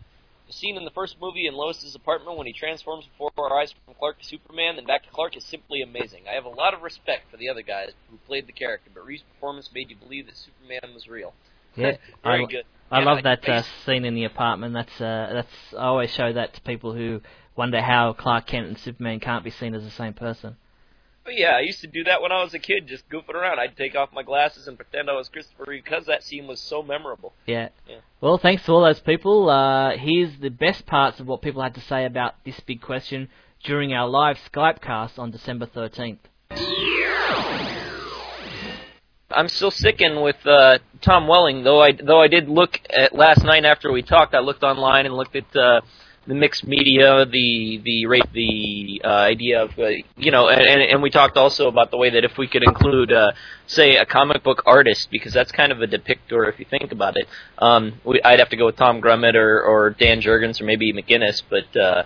The 0.46 0.52
scene 0.52 0.76
in 0.76 0.85
the 0.85 0.90
first 0.90 1.20
movie 1.20 1.46
in 1.46 1.55
Lois's 1.55 1.94
apartment 1.94 2.37
when 2.37 2.46
he 2.46 2.52
transforms 2.52 3.07
before 3.07 3.31
our 3.38 3.59
eyes 3.59 3.72
from 3.85 3.94
Clark 3.94 4.18
to 4.18 4.24
Superman 4.24 4.76
and 4.76 4.87
back 4.87 5.05
to 5.05 5.11
Clark 5.11 5.37
is 5.37 5.44
simply 5.44 5.83
amazing. 5.83 6.24
I 6.28 6.35
have 6.35 6.44
a 6.44 6.50
lot 6.50 6.74
of 6.74 6.83
respect 6.83 7.31
for 7.31 7.37
the 7.37 7.48
other 7.48 7.62
guys 7.62 7.92
who 8.11 8.18
played 8.26 8.46
the 8.46 8.52
character, 8.52 8.90
but 8.92 9.05
Reeve's 9.05 9.22
performance 9.22 9.70
made 9.72 9.90
you 9.90 9.96
believe 9.96 10.26
that 10.26 10.37
Superman 10.37 10.94
was 10.94 11.09
real. 11.09 11.35
Yeah, 11.74 11.96
Very 12.22 12.44
I, 12.44 12.46
good. 12.50 12.64
I 12.90 12.98
Yeah, 12.98 13.05
love 13.07 13.24
like 13.24 13.42
that 13.42 13.48
uh, 13.48 13.62
scene 13.87 14.05
in 14.05 14.14
the 14.14 14.24
apartment. 14.24 14.74
That's 14.74 15.00
uh, 15.00 15.31
that's 15.33 15.74
I 15.74 15.85
always 15.85 16.11
show 16.11 16.31
that 16.31 16.52
to 16.52 16.61
people 16.61 16.92
who 16.92 17.22
wonder 17.57 17.81
how 17.81 18.12
Clark 18.12 18.46
Kent 18.46 18.66
and 18.66 18.78
Superman 18.78 19.20
can't 19.20 19.42
be 19.42 19.50
seen 19.50 19.74
as 19.74 19.83
the 19.83 19.90
same 19.90 20.12
person. 20.12 20.57
But 21.25 21.39
yeah, 21.39 21.53
I 21.57 21.61
used 21.61 21.81
to 21.83 21.87
do 21.87 22.05
that 22.05 22.21
when 22.21 22.33
I 22.33 22.43
was 22.43 22.53
a 22.53 22.59
kid, 22.59 22.89
just 22.89 23.09
goofing 23.09 23.35
around. 23.35 23.61
I'd 23.61 23.77
take 23.77 23.95
off 23.95 24.11
my 24.13 24.25
glasses 24.25 24.67
and 24.67 24.77
pretend 24.77 25.09
I 25.09 25.15
was 25.15 25.29
Christopher 25.29 25.65
Reeve 25.69 25.85
because 25.85 26.07
that 26.07 26.25
scene 26.25 26.49
was 26.49 26.61
so 26.61 26.83
memorable. 26.83 27.33
Yeah. 27.47 27.69
Yeah. 27.89 27.99
Well, 28.21 28.39
thanks 28.39 28.65
to 28.65 28.73
all 28.73 28.83
those 28.83 29.01
people. 29.01 29.49
Uh, 29.49 29.97
here's 29.97 30.37
the 30.39 30.49
best 30.49 30.85
parts 30.85 31.21
of 31.21 31.27
what 31.29 31.41
people 31.41 31.63
had 31.63 31.75
to 31.75 31.81
say 31.81 32.05
about 32.05 32.35
this 32.45 32.59
big 32.61 32.81
question 32.81 33.29
during 33.63 33.93
our 33.93 34.09
live 34.09 34.39
Skype 34.53 34.81
cast 34.81 35.19
on 35.19 35.31
December 35.31 35.67
13th. 35.67 36.19
I'm 39.35 39.49
still 39.49 39.71
sicking 39.71 40.21
with 40.21 40.45
uh, 40.47 40.79
Tom 41.01 41.27
Welling, 41.27 41.65
though 41.65 41.81
I 41.81 41.93
though 41.93 42.21
I 42.21 42.29
did 42.29 42.49
look 42.49 42.79
at 42.91 43.15
last 43.15 43.43
night 43.43 43.65
after 43.65 43.91
we 43.91 44.03
talked. 44.03 44.35
I 44.35 44.41
looked 44.41 44.63
online 44.63 45.07
and 45.07 45.15
looked 45.15 45.37
at 45.37 45.57
uh, 45.57 45.81
the 46.27 46.35
mixed 46.35 46.67
media, 46.67 47.25
the 47.27 47.81
the 47.85 48.07
rate, 48.07 48.33
the 48.33 49.03
uh, 49.05 49.09
idea 49.09 49.65
of 49.65 49.71
uh, 49.79 49.89
you 50.17 50.31
know, 50.31 50.49
and, 50.49 50.83
and 50.83 51.03
we 51.03 51.11
talked 51.11 51.37
also 51.37 51.69
about 51.69 51.91
the 51.91 51.97
way 51.97 52.11
that 52.11 52.25
if 52.25 52.39
we 52.39 52.47
could 52.47 52.63
include, 52.63 53.13
uh, 53.13 53.33
say, 53.67 53.97
a 53.97 54.07
comic 54.07 54.43
book 54.45 54.63
artist, 54.65 55.09
because 55.11 55.33
that's 55.33 55.51
kind 55.51 55.73
of 55.73 55.81
a 55.83 55.87
depictor 55.87 56.49
if 56.49 56.59
you 56.59 56.65
think 56.65 56.93
about 56.93 57.17
it. 57.17 57.27
Um, 57.59 57.95
we, 58.05 58.23
I'd 58.23 58.39
have 58.39 58.51
to 58.51 58.57
go 58.57 58.67
with 58.67 58.77
Tom 58.77 59.01
Grummett 59.01 59.35
or 59.35 59.63
or 59.63 59.91
Dan 59.91 60.21
Jurgens 60.21 60.61
or 60.61 60.65
maybe 60.65 60.93
McGuinness, 60.93 61.43
but. 61.49 61.77
Uh, 61.77 62.05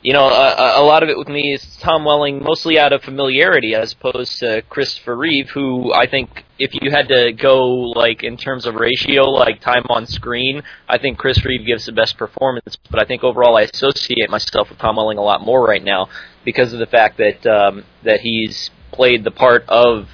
you 0.00 0.12
know, 0.12 0.28
a, 0.28 0.80
a 0.80 0.84
lot 0.84 1.02
of 1.02 1.08
it 1.08 1.18
with 1.18 1.26
me 1.26 1.54
is 1.54 1.76
Tom 1.78 2.04
Welling, 2.04 2.40
mostly 2.40 2.78
out 2.78 2.92
of 2.92 3.02
familiarity, 3.02 3.74
as 3.74 3.94
opposed 3.94 4.38
to 4.38 4.62
Christopher 4.68 5.16
Reeve, 5.16 5.50
who 5.50 5.92
I 5.92 6.06
think 6.06 6.44
if 6.58 6.74
you 6.74 6.90
had 6.90 7.08
to 7.08 7.32
go 7.32 7.66
like 7.66 8.22
in 8.22 8.36
terms 8.36 8.66
of 8.66 8.74
ratio, 8.74 9.24
like 9.24 9.60
time 9.60 9.84
on 9.88 10.06
screen, 10.06 10.62
I 10.88 10.98
think 10.98 11.18
Chris 11.18 11.44
Reeve 11.44 11.66
gives 11.66 11.86
the 11.86 11.92
best 11.92 12.18
performance. 12.18 12.76
But 12.90 13.00
I 13.00 13.04
think 13.04 13.22
overall, 13.22 13.56
I 13.56 13.62
associate 13.62 14.28
myself 14.28 14.68
with 14.68 14.78
Tom 14.78 14.96
Welling 14.96 15.18
a 15.18 15.22
lot 15.22 15.44
more 15.44 15.64
right 15.64 15.82
now 15.82 16.08
because 16.44 16.72
of 16.72 16.78
the 16.78 16.86
fact 16.86 17.18
that 17.18 17.46
um, 17.46 17.84
that 18.04 18.20
he's 18.20 18.70
played 18.90 19.24
the 19.24 19.30
part 19.30 19.64
of 19.68 20.08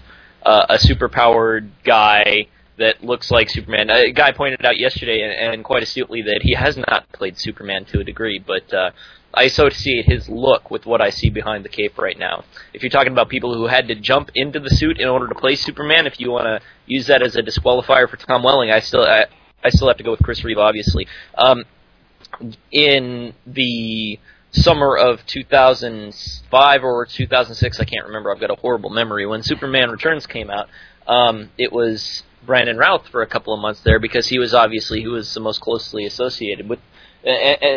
uh, 0.45 0.67
a 0.69 0.77
superpowered 0.77 1.71
guy 1.85 2.49
that 2.77 3.03
looks 3.03 3.31
like 3.31 3.49
Superman. 3.49 3.89
A 3.89 4.13
guy 4.13 4.33
pointed 4.33 4.65
out 4.67 4.79
yesterday, 4.79 5.23
and, 5.23 5.55
and 5.55 5.65
quite 5.65 5.83
astutely, 5.83 6.23
that 6.23 6.41
he 6.43 6.55
has 6.55 6.77
not 6.77 7.11
played 7.13 7.39
Superman 7.39 7.85
to 7.87 8.01
a 8.01 8.05
degree, 8.05 8.43
but 8.45 8.73
uh, 8.75 8.91
I 9.37 9.45
associate 9.45 10.07
his 10.07 10.29
look 10.29 10.71
with 10.71 10.87
what 10.87 11.01
I 11.01 11.11
see 11.11 11.31
behind 11.31 11.65
the 11.65 11.69
cape 11.69 11.99
right 11.99 12.19
now. 12.19 12.45
If 12.73 12.83
you're 12.83 12.91
talking 12.91 13.13
about 13.13 13.29
people 13.29 13.55
who 13.55 13.67
had 13.67 13.89
to 13.89 13.95
jump 13.95 14.31
into 14.35 14.61
the 14.61 14.71
suit 14.71 15.01
in 15.01 15.09
order 15.09 15.29
to 15.29 15.35
play 15.35 15.55
Superman, 15.55 16.07
if 16.07 16.21
you 16.21 16.31
want 16.31 16.45
to 16.45 16.61
use 16.87 17.07
that 17.09 17.23
as 17.23 17.37
a 17.37 17.43
disqualifier 17.43 18.09
for 18.09 18.17
Tom 18.17 18.43
Welling, 18.43 18.71
I 18.71 18.81
still 18.81 19.05
I, 19.05 19.27
I 19.63 19.71
still 19.71 19.89
have 19.89 19.97
to 19.97 20.05
go 20.05 20.13
with 20.13 20.23
Chris 20.23 20.45
Reeve, 20.45 20.59
obviously. 20.59 21.07
Um, 21.37 21.65
in 22.71 23.35
the 23.47 24.19
summer 24.53 24.97
of 24.97 25.25
2005 25.27 26.85
or 26.85 27.07
2006, 27.07 27.81
I 27.81 27.85
can't 27.85 28.07
remember. 28.07 28.33
I've 28.33 28.41
got 28.41 28.51
a 28.51 28.57
horrible 28.57 28.91
memory. 28.91 29.27
When 29.27 29.43
Superman 29.43 29.91
Returns 29.91 30.27
came 30.27 30.51
out, 30.51 30.69
um, 31.07 31.51
it 31.59 31.73
was 31.73 32.23
Brandon 32.47 32.77
Routh 32.77 33.09
for 33.09 33.23
a 33.23 33.27
couple 33.27 33.53
of 33.53 33.61
months 33.61 33.81
there 33.81 33.99
because 33.99 34.29
he 34.29 34.39
was 34.39 34.55
obviously 34.55 35.03
who 35.03 35.13
was 35.13 35.33
the 35.35 35.41
most 35.41 35.61
closely 35.61 36.05
associated 36.05 36.69
with, 36.69 36.79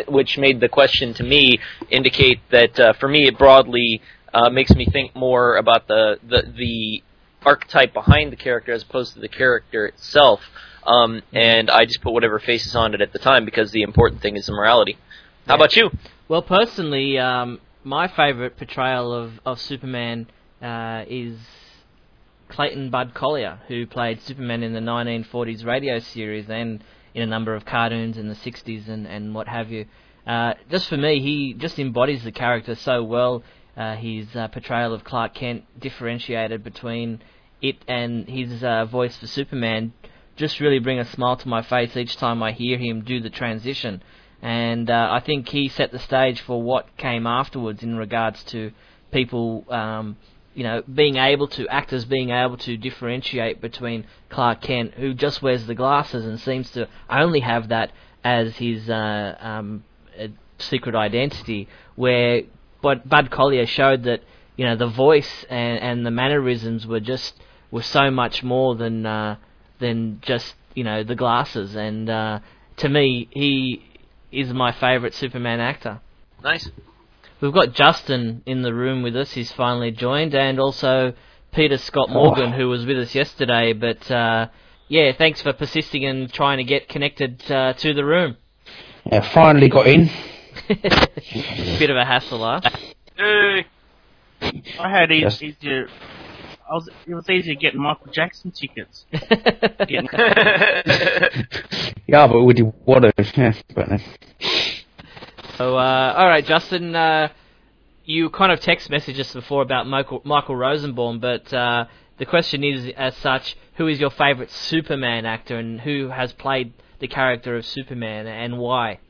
which 0.08 0.38
made 0.38 0.60
the 0.60 0.68
question 0.68 1.14
to 1.14 1.22
me 1.22 1.58
indicate 1.90 2.40
that 2.50 2.78
uh, 2.78 2.92
for 2.94 3.08
me 3.08 3.26
it 3.26 3.38
broadly 3.38 4.00
uh, 4.34 4.50
makes 4.50 4.74
me 4.74 4.84
think 4.86 5.14
more 5.16 5.56
about 5.56 5.88
the, 5.88 6.18
the 6.28 6.42
the 6.56 7.02
archetype 7.44 7.92
behind 7.92 8.32
the 8.32 8.36
character 8.36 8.72
as 8.72 8.82
opposed 8.82 9.14
to 9.14 9.20
the 9.20 9.28
character 9.28 9.86
itself. 9.86 10.40
Um, 10.86 11.22
and 11.32 11.70
I 11.70 11.84
just 11.84 12.00
put 12.02 12.12
whatever 12.12 12.38
faces 12.38 12.74
on 12.74 12.94
it 12.94 13.00
at 13.00 13.12
the 13.12 13.18
time 13.18 13.44
because 13.44 13.70
the 13.70 13.82
important 13.82 14.22
thing 14.22 14.36
is 14.36 14.46
the 14.46 14.52
morality. 14.52 14.96
How 15.46 15.54
Yeah. 15.54 15.56
about 15.56 15.76
you? 15.76 15.90
Well, 16.28 16.42
personally, 16.42 17.18
um, 17.18 17.60
my 17.84 18.08
favourite 18.08 18.56
portrayal 18.56 19.12
of, 19.12 19.40
of 19.46 19.60
Superman 19.60 20.26
uh, 20.62 21.04
is 21.08 21.38
Clayton 22.48 22.90
Bud 22.90 23.14
Collyer, 23.14 23.58
who 23.68 23.86
played 23.86 24.20
Superman 24.22 24.62
in 24.62 24.72
the 24.72 24.80
1940s 24.80 25.64
radio 25.64 25.98
series 25.98 26.48
and 26.48 26.82
in 27.18 27.22
a 27.22 27.26
number 27.26 27.54
of 27.54 27.64
cartoons 27.64 28.16
in 28.16 28.28
the 28.28 28.34
60s 28.34 28.88
and, 28.88 29.06
and 29.06 29.34
what 29.34 29.48
have 29.48 29.70
you. 29.70 29.86
uh, 30.26 30.54
just 30.70 30.88
for 30.88 30.96
me, 30.96 31.20
he 31.20 31.54
just 31.54 31.78
embodies 31.78 32.22
the 32.22 32.32
character 32.32 32.74
so 32.76 33.02
well. 33.02 33.42
Uh, 33.76 33.96
his 33.96 34.34
uh, 34.36 34.46
portrayal 34.48 34.94
of 34.94 35.02
Clark 35.04 35.34
Kent 35.34 35.64
differentiated 35.78 36.62
between 36.62 37.20
it 37.60 37.76
and 37.88 38.28
his 38.28 38.62
uh, 38.62 38.84
voice 38.84 39.16
for 39.16 39.26
Superman 39.26 39.92
just 40.36 40.60
really 40.60 40.78
bring 40.78 41.00
a 41.00 41.04
smile 41.04 41.36
to 41.36 41.48
my 41.48 41.62
face 41.62 41.96
each 41.96 42.16
time 42.16 42.42
I 42.42 42.52
hear 42.52 42.78
him 42.78 43.02
do 43.02 43.20
the 43.20 43.30
transition. 43.30 44.00
And 44.40 44.88
uh, 44.88 45.08
I 45.10 45.18
think 45.20 45.48
he 45.48 45.68
set 45.68 45.90
the 45.90 45.98
stage 45.98 46.40
for 46.40 46.62
what 46.62 46.96
came 46.96 47.26
afterwards 47.26 47.82
in 47.82 47.96
regards 47.96 48.44
to 48.44 48.70
people, 49.10 49.64
um, 49.68 50.16
you 50.58 50.64
know, 50.64 50.82
being 50.92 51.14
able 51.14 51.46
to 51.46 51.68
actors 51.68 52.04
being 52.04 52.30
able 52.30 52.56
to 52.56 52.76
differentiate 52.76 53.60
between 53.60 54.04
Clark 54.28 54.60
Kent, 54.60 54.94
who 54.94 55.14
just 55.14 55.40
wears 55.40 55.64
the 55.68 55.74
glasses 55.76 56.26
and 56.26 56.40
seems 56.40 56.68
to 56.72 56.88
only 57.08 57.38
have 57.38 57.68
that 57.68 57.92
as 58.24 58.56
his 58.56 58.90
uh, 58.90 59.36
um, 59.38 59.84
secret 60.58 60.96
identity, 60.96 61.68
where 61.94 62.42
but 62.82 63.08
Bud 63.08 63.30
Collyer 63.30 63.68
showed 63.68 64.02
that 64.02 64.22
you 64.56 64.66
know 64.66 64.74
the 64.74 64.88
voice 64.88 65.44
and, 65.48 65.78
and 65.78 66.04
the 66.04 66.10
mannerisms 66.10 66.88
were 66.88 66.98
just 66.98 67.34
were 67.70 67.82
so 67.82 68.10
much 68.10 68.42
more 68.42 68.74
than 68.74 69.06
uh, 69.06 69.36
than 69.78 70.18
just 70.22 70.56
you 70.74 70.82
know 70.82 71.04
the 71.04 71.14
glasses. 71.14 71.76
And 71.76 72.10
uh, 72.10 72.40
to 72.78 72.88
me, 72.88 73.28
he 73.30 73.84
is 74.32 74.52
my 74.52 74.72
favourite 74.72 75.14
Superman 75.14 75.60
actor. 75.60 76.00
Nice. 76.42 76.68
We've 77.40 77.52
got 77.52 77.72
Justin 77.72 78.42
in 78.46 78.62
the 78.62 78.74
room 78.74 79.02
with 79.02 79.16
us. 79.16 79.32
He's 79.32 79.52
finally 79.52 79.90
joined, 79.92 80.34
and 80.34 80.58
also 80.58 81.12
Peter 81.52 81.78
Scott 81.78 82.10
Morgan, 82.10 82.52
who 82.52 82.68
was 82.68 82.84
with 82.84 82.98
us 82.98 83.14
yesterday. 83.14 83.72
But 83.72 84.10
uh, 84.10 84.48
yeah, 84.88 85.12
thanks 85.16 85.40
for 85.42 85.52
persisting 85.52 86.04
and 86.04 86.32
trying 86.32 86.58
to 86.58 86.64
get 86.64 86.88
connected 86.88 87.48
uh, 87.50 87.74
to 87.74 87.94
the 87.94 88.04
room. 88.04 88.36
Yeah, 89.10 89.20
finally 89.32 89.68
got 89.68 89.86
in. 89.86 90.10
Bit 90.68 91.90
of 91.90 91.96
a 91.96 92.04
hassle, 92.04 92.40
huh? 92.40 92.60
Hey. 93.16 93.66
I 94.78 94.90
had 94.90 95.10
Yes. 95.10 95.40
easier. 95.42 95.88
I 96.70 96.74
was, 96.74 96.88
it 97.06 97.14
was 97.14 97.28
easier 97.30 97.54
getting 97.54 97.80
Michael 97.80 98.12
Jackson 98.12 98.50
tickets. 98.50 99.06
Yeah, 102.10 102.26
but 102.26 102.42
would 102.42 102.58
you 102.58 102.72
want 102.86 103.04
to? 103.04 103.12
Yeah, 103.36 103.52
but 103.74 103.90
no. 103.90 103.98
So, 105.58 105.76
uh, 105.76 106.14
all 106.16 106.28
right, 106.28 106.44
Justin, 106.46 106.94
uh, 106.94 107.30
you 108.04 108.30
kind 108.30 108.52
of 108.52 108.60
text 108.60 108.88
messaged 108.92 109.18
us 109.18 109.32
before 109.32 109.60
about 109.60 109.88
Michael, 109.88 110.22
Michael 110.24 110.54
Rosenbaum, 110.54 111.18
but 111.18 111.52
uh, 111.52 111.86
the 112.16 112.26
question 112.26 112.62
is, 112.62 112.92
as 112.96 113.16
such, 113.16 113.56
who 113.74 113.88
is 113.88 113.98
your 113.98 114.10
favourite 114.10 114.52
Superman 114.52 115.26
actor 115.26 115.58
and 115.58 115.80
who 115.80 116.10
has 116.10 116.32
played 116.32 116.74
the 117.00 117.08
character 117.08 117.56
of 117.56 117.66
Superman 117.66 118.28
and 118.28 118.58
why? 118.58 119.00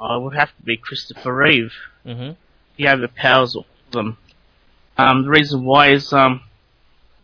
I 0.00 0.16
would 0.16 0.34
have 0.34 0.48
to 0.48 0.62
be 0.64 0.76
Christopher 0.76 1.32
Reeve. 1.32 1.72
hmm 2.04 2.30
He 2.76 2.88
overpowers 2.88 3.54
all 3.54 3.64
of 3.86 3.92
them. 3.92 4.18
Um, 4.98 5.22
the 5.22 5.30
reason 5.30 5.64
why 5.64 5.92
is, 5.92 6.12
um, 6.12 6.40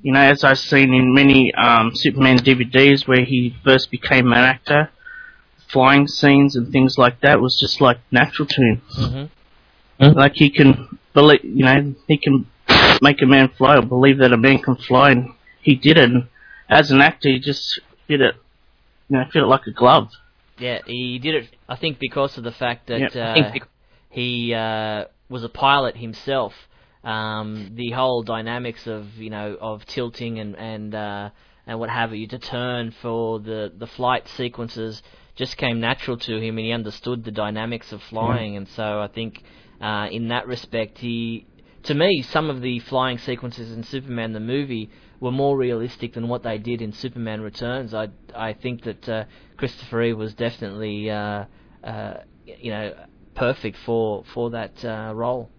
you 0.00 0.12
know, 0.12 0.20
as 0.20 0.44
I've 0.44 0.60
seen 0.60 0.94
in 0.94 1.12
many 1.12 1.52
um, 1.54 1.90
Superman 1.92 2.38
DVDs 2.38 3.08
where 3.08 3.24
he 3.24 3.56
first 3.64 3.90
became 3.90 4.28
an 4.28 4.38
actor, 4.38 4.90
flying 5.72 6.06
scenes 6.06 6.56
and 6.56 6.72
things 6.72 6.98
like 6.98 7.20
that 7.20 7.40
was 7.40 7.58
just 7.60 7.80
like 7.80 7.98
natural 8.10 8.46
to 8.48 8.62
him. 8.62 8.82
hmm 8.96 9.24
Like 10.14 10.32
he 10.34 10.50
can 10.50 10.98
believe, 11.14 11.40
you 11.44 11.64
know, 11.64 11.94
he 12.08 12.16
can 12.18 12.46
make 13.02 13.20
a 13.22 13.26
man 13.26 13.48
fly 13.48 13.76
or 13.76 13.82
believe 13.82 14.18
that 14.18 14.32
a 14.32 14.36
man 14.36 14.58
can 14.58 14.76
fly, 14.76 15.10
and 15.12 15.28
he 15.62 15.74
did 15.74 15.96
it. 15.98 16.10
And 16.10 16.28
as 16.68 16.90
an 16.90 17.00
actor, 17.00 17.28
he 17.28 17.38
just 17.38 17.80
did 18.08 18.20
it, 18.20 18.34
you 19.08 19.18
know, 19.18 19.24
fit 19.32 19.42
it 19.42 19.46
like 19.46 19.66
a 19.66 19.72
glove. 19.72 20.08
Yeah, 20.58 20.80
he 20.86 21.18
did 21.18 21.34
it. 21.34 21.56
I 21.68 21.76
think 21.76 21.98
because 21.98 22.36
of 22.38 22.44
the 22.44 22.52
fact 22.52 22.86
that 22.88 23.14
Yeah, 23.14 23.52
uh, 23.52 23.52
he 24.10 24.52
uh, 24.54 25.04
was 25.28 25.42
a 25.44 25.48
pilot 25.48 25.96
himself. 25.96 26.54
Um, 27.04 27.72
the 27.76 27.90
whole 27.92 28.22
dynamics 28.22 28.86
of 28.86 29.16
you 29.16 29.30
know 29.30 29.56
of 29.60 29.86
tilting 29.86 30.38
and 30.38 30.54
and 30.56 30.94
uh, 30.94 31.30
and 31.70 31.78
what 31.78 31.88
have 31.88 32.12
you 32.12 32.26
to 32.26 32.38
turn 32.38 32.90
for 32.90 33.38
the 33.38 33.72
the 33.78 33.86
flight 33.86 34.26
sequences 34.26 35.02
just 35.36 35.56
came 35.56 35.78
natural 35.78 36.16
to 36.16 36.36
him, 36.36 36.58
and 36.58 36.66
he 36.66 36.72
understood 36.72 37.22
the 37.22 37.30
dynamics 37.30 37.92
of 37.92 38.02
flying. 38.02 38.56
And 38.56 38.66
so 38.66 39.00
I 39.00 39.06
think 39.06 39.40
uh, 39.80 40.08
in 40.10 40.28
that 40.28 40.48
respect, 40.48 40.98
he 40.98 41.46
to 41.84 41.94
me 41.94 42.22
some 42.22 42.50
of 42.50 42.60
the 42.60 42.80
flying 42.80 43.18
sequences 43.18 43.70
in 43.72 43.84
Superman 43.84 44.32
the 44.32 44.40
movie 44.40 44.90
were 45.20 45.30
more 45.30 45.56
realistic 45.56 46.14
than 46.14 46.26
what 46.26 46.42
they 46.42 46.58
did 46.58 46.82
in 46.82 46.92
Superman 46.92 47.40
Returns. 47.40 47.94
I 47.94 48.08
I 48.34 48.52
think 48.52 48.82
that 48.82 49.08
uh, 49.08 49.24
Christopher 49.56 49.98
Reeve 49.98 50.18
was 50.18 50.34
definitely 50.34 51.08
uh, 51.08 51.44
uh, 51.84 52.14
you 52.44 52.72
know 52.72 52.94
perfect 53.36 53.76
for 53.86 54.24
for 54.34 54.50
that 54.50 54.84
uh, 54.84 55.12
role. 55.14 55.52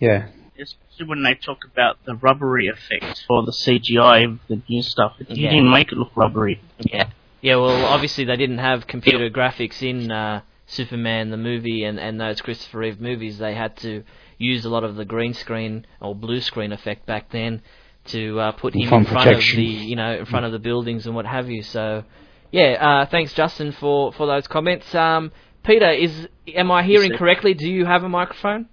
yeah, 0.00 0.30
Especially 0.60 1.06
when 1.06 1.22
they 1.22 1.34
talk 1.34 1.58
about 1.70 1.96
the 2.04 2.14
rubbery 2.14 2.68
effect 2.68 3.24
or 3.28 3.44
the 3.44 3.52
CGI 3.52 4.24
of 4.24 4.38
the 4.48 4.62
new 4.68 4.82
stuff. 4.82 5.14
It, 5.18 5.30
Yeah. 5.30 5.50
Didn't 5.50 5.70
make 5.70 5.90
it 5.92 5.98
look 5.98 6.12
rubbery. 6.16 6.60
Yeah. 6.78 7.08
Yeah, 7.40 7.56
well, 7.56 7.84
obviously 7.86 8.24
they 8.24 8.36
didn't 8.36 8.58
have 8.58 8.86
computer 8.86 9.28
graphics 9.28 9.82
in 9.82 10.10
uh, 10.10 10.40
Superman 10.66 11.30
the 11.30 11.36
movie 11.36 11.84
and, 11.84 11.98
and 12.00 12.18
those 12.20 12.40
Christopher 12.40 12.78
Reeve 12.78 13.00
movies. 13.00 13.36
They 13.38 13.54
had 13.54 13.76
to 13.78 14.02
use 14.38 14.64
a 14.64 14.70
lot 14.70 14.82
of 14.84 14.96
the 14.96 15.04
green 15.04 15.34
screen 15.34 15.86
or 16.00 16.14
blue 16.14 16.40
screen 16.40 16.72
effect 16.72 17.04
back 17.04 17.30
then 17.30 17.60
to 18.06 18.38
uh, 18.40 18.52
put 18.52 18.74
him 18.74 18.88
From 18.88 19.00
in 19.02 19.06
front 19.06 19.26
protection. 19.28 19.60
of 19.60 19.64
the 19.66 19.70
you 19.72 19.96
know 19.96 20.14
in 20.16 20.24
front 20.26 20.46
of 20.46 20.52
the 20.52 20.58
buildings 20.58 21.06
and 21.06 21.14
what 21.14 21.26
have 21.26 21.50
you. 21.50 21.62
So, 21.62 22.04
yeah, 22.50 22.72
uh, 23.02 23.06
thanks 23.06 23.34
Justin 23.34 23.72
for, 23.72 24.12
for 24.12 24.26
those 24.26 24.46
comments. 24.46 24.94
Um, 24.94 25.32
Peter, 25.64 25.90
is 25.90 26.28
am 26.54 26.70
I 26.70 26.82
hearing 26.82 27.12
correctly? 27.16 27.54
Do 27.54 27.68
you 27.68 27.84
have 27.84 28.04
a 28.04 28.08
microphone? 28.08 28.68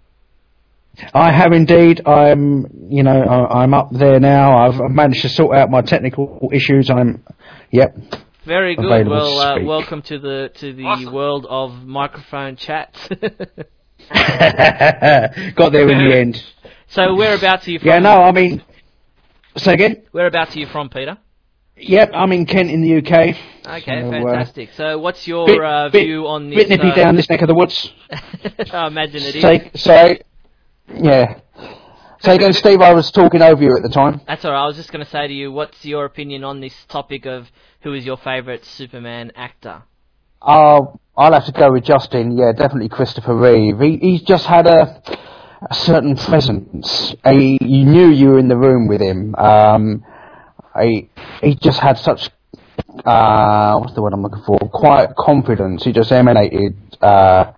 I 1.14 1.32
have 1.32 1.52
indeed. 1.54 2.06
I'm, 2.06 2.88
you 2.90 3.04
know, 3.04 3.22
I, 3.22 3.64
I'm 3.64 3.74
up 3.74 3.90
there 3.92 4.20
now. 4.20 4.58
I've, 4.58 4.80
I've 4.80 4.92
managed 4.92 5.22
to 5.24 5.30
sort 5.30 5.56
out 5.56 5.70
my 5.70 5.82
technical 5.82 6.50
issues. 6.54 6.90
I'm, 6.90 7.24
yep. 7.72 7.96
Very 8.46 8.76
good. 8.76 8.86
Available 8.86 9.12
Well, 9.12 9.56
to 9.56 9.62
uh, 9.62 9.66
welcome 9.66 10.02
to 10.04 10.20
the 10.20 10.52
to 10.56 10.74
the 10.74 10.84
Awesome. 10.84 11.14
world 11.14 11.46
of 11.50 11.86
microphone 11.86 12.56
chats. 12.56 13.00
Got 14.10 15.72
there 15.72 15.90
in 15.90 16.10
the 16.10 16.16
end. 16.18 16.44
so, 16.88 17.14
whereabouts 17.16 17.68
are 17.68 17.72
you 17.72 17.80
from? 17.80 17.88
Yeah, 17.88 18.00
no, 18.00 18.22
I 18.24 18.32
mean, 18.32 18.64
say 19.58 19.74
again. 19.74 20.04
Whereabouts 20.12 20.56
are 20.56 20.60
you 20.60 20.66
from, 20.68 20.90
Peter? 20.90 21.18
Yep, 21.78 22.12
I'm 22.14 22.32
in 22.32 22.46
Kent 22.46 22.70
in 22.70 22.82
the 22.82 22.98
UK. 22.98 23.36
Okay, 23.66 24.02
So, 24.02 24.08
uh, 24.08 24.12
fantastic. 24.12 24.70
so, 24.74 25.00
what's 25.00 25.28
your 25.28 25.46
bit, 25.46 25.62
uh, 25.64 25.90
bit- 25.92 26.06
view 26.06 26.28
on 26.28 26.50
this? 26.50 26.58
bit 26.58 26.70
nippy 26.70 26.90
uh, 26.90 26.96
down 26.96 27.16
this 27.16 27.30
neck 27.30 27.42
of 27.42 27.48
the 27.48 27.56
woods. 27.56 27.92
I 28.74 28.88
imagine 28.88 29.22
it 29.24 29.36
is. 29.36 29.42
Say, 29.42 29.72
say, 29.76 30.20
yeah. 30.96 31.40
So 32.20 32.32
again, 32.34 32.54
Steve. 32.54 32.82
I 32.82 32.94
was 32.94 33.10
talking 33.10 33.42
over 33.42 33.64
you 33.64 33.76
at 33.76 33.82
the 33.82 33.90
time. 33.90 34.22
That's 34.28 34.46
all 34.46 34.52
right. 34.52 34.64
I 34.64 34.68
was 34.68 34.76
just 34.76 34.92
going 34.92 35.04
to 35.04 35.10
say 35.10 35.28
to 35.28 35.34
you, 35.34 35.52
what's 35.52 35.84
your 35.84 36.06
opinion 36.06 36.44
on 36.44 36.60
this 36.62 36.74
topic 36.88 37.26
of 37.26 37.52
who 37.82 37.94
is 37.94 38.06
your 38.06 38.18
favourite 38.18 38.64
Superman 38.64 39.32
actor? 39.36 39.84
Oh, 40.42 41.00
I'll 41.18 41.34
have 41.34 41.46
to 41.46 41.52
go 41.52 41.72
with 41.72 41.84
Justin. 41.84 42.38
Yeah, 42.38 42.52
definitely 42.52 42.90
Christopher 42.90 43.36
Reeve. 43.36 43.80
He, 43.80 43.98
he's 43.98 44.22
just 44.22 44.46
had 44.46 44.68
a, 44.68 45.02
a 45.70 45.74
certain 45.74 46.16
presence. 46.16 47.16
He, 47.26 47.58
you 47.62 47.86
knew 47.86 48.10
you 48.10 48.30
were 48.30 48.40
in 48.40 48.48
the 48.48 48.58
room 48.58 48.88
with 48.88 49.02
him. 49.02 49.34
Um, 49.36 50.06
he, 50.80 51.10
he 51.42 51.56
just 51.56 51.80
had 51.80 51.98
such, 51.98 52.30
uh, 53.04 53.78
what's 53.80 53.94
the 53.94 54.02
word 54.02 54.14
I'm 54.14 54.22
looking 54.22 54.44
for? 54.44 54.58
Quiet 54.72 55.16
confidence. 55.18 55.84
He 55.84 55.92
just 55.92 56.12
emanated, 56.12 56.78
uh, 57.02 57.52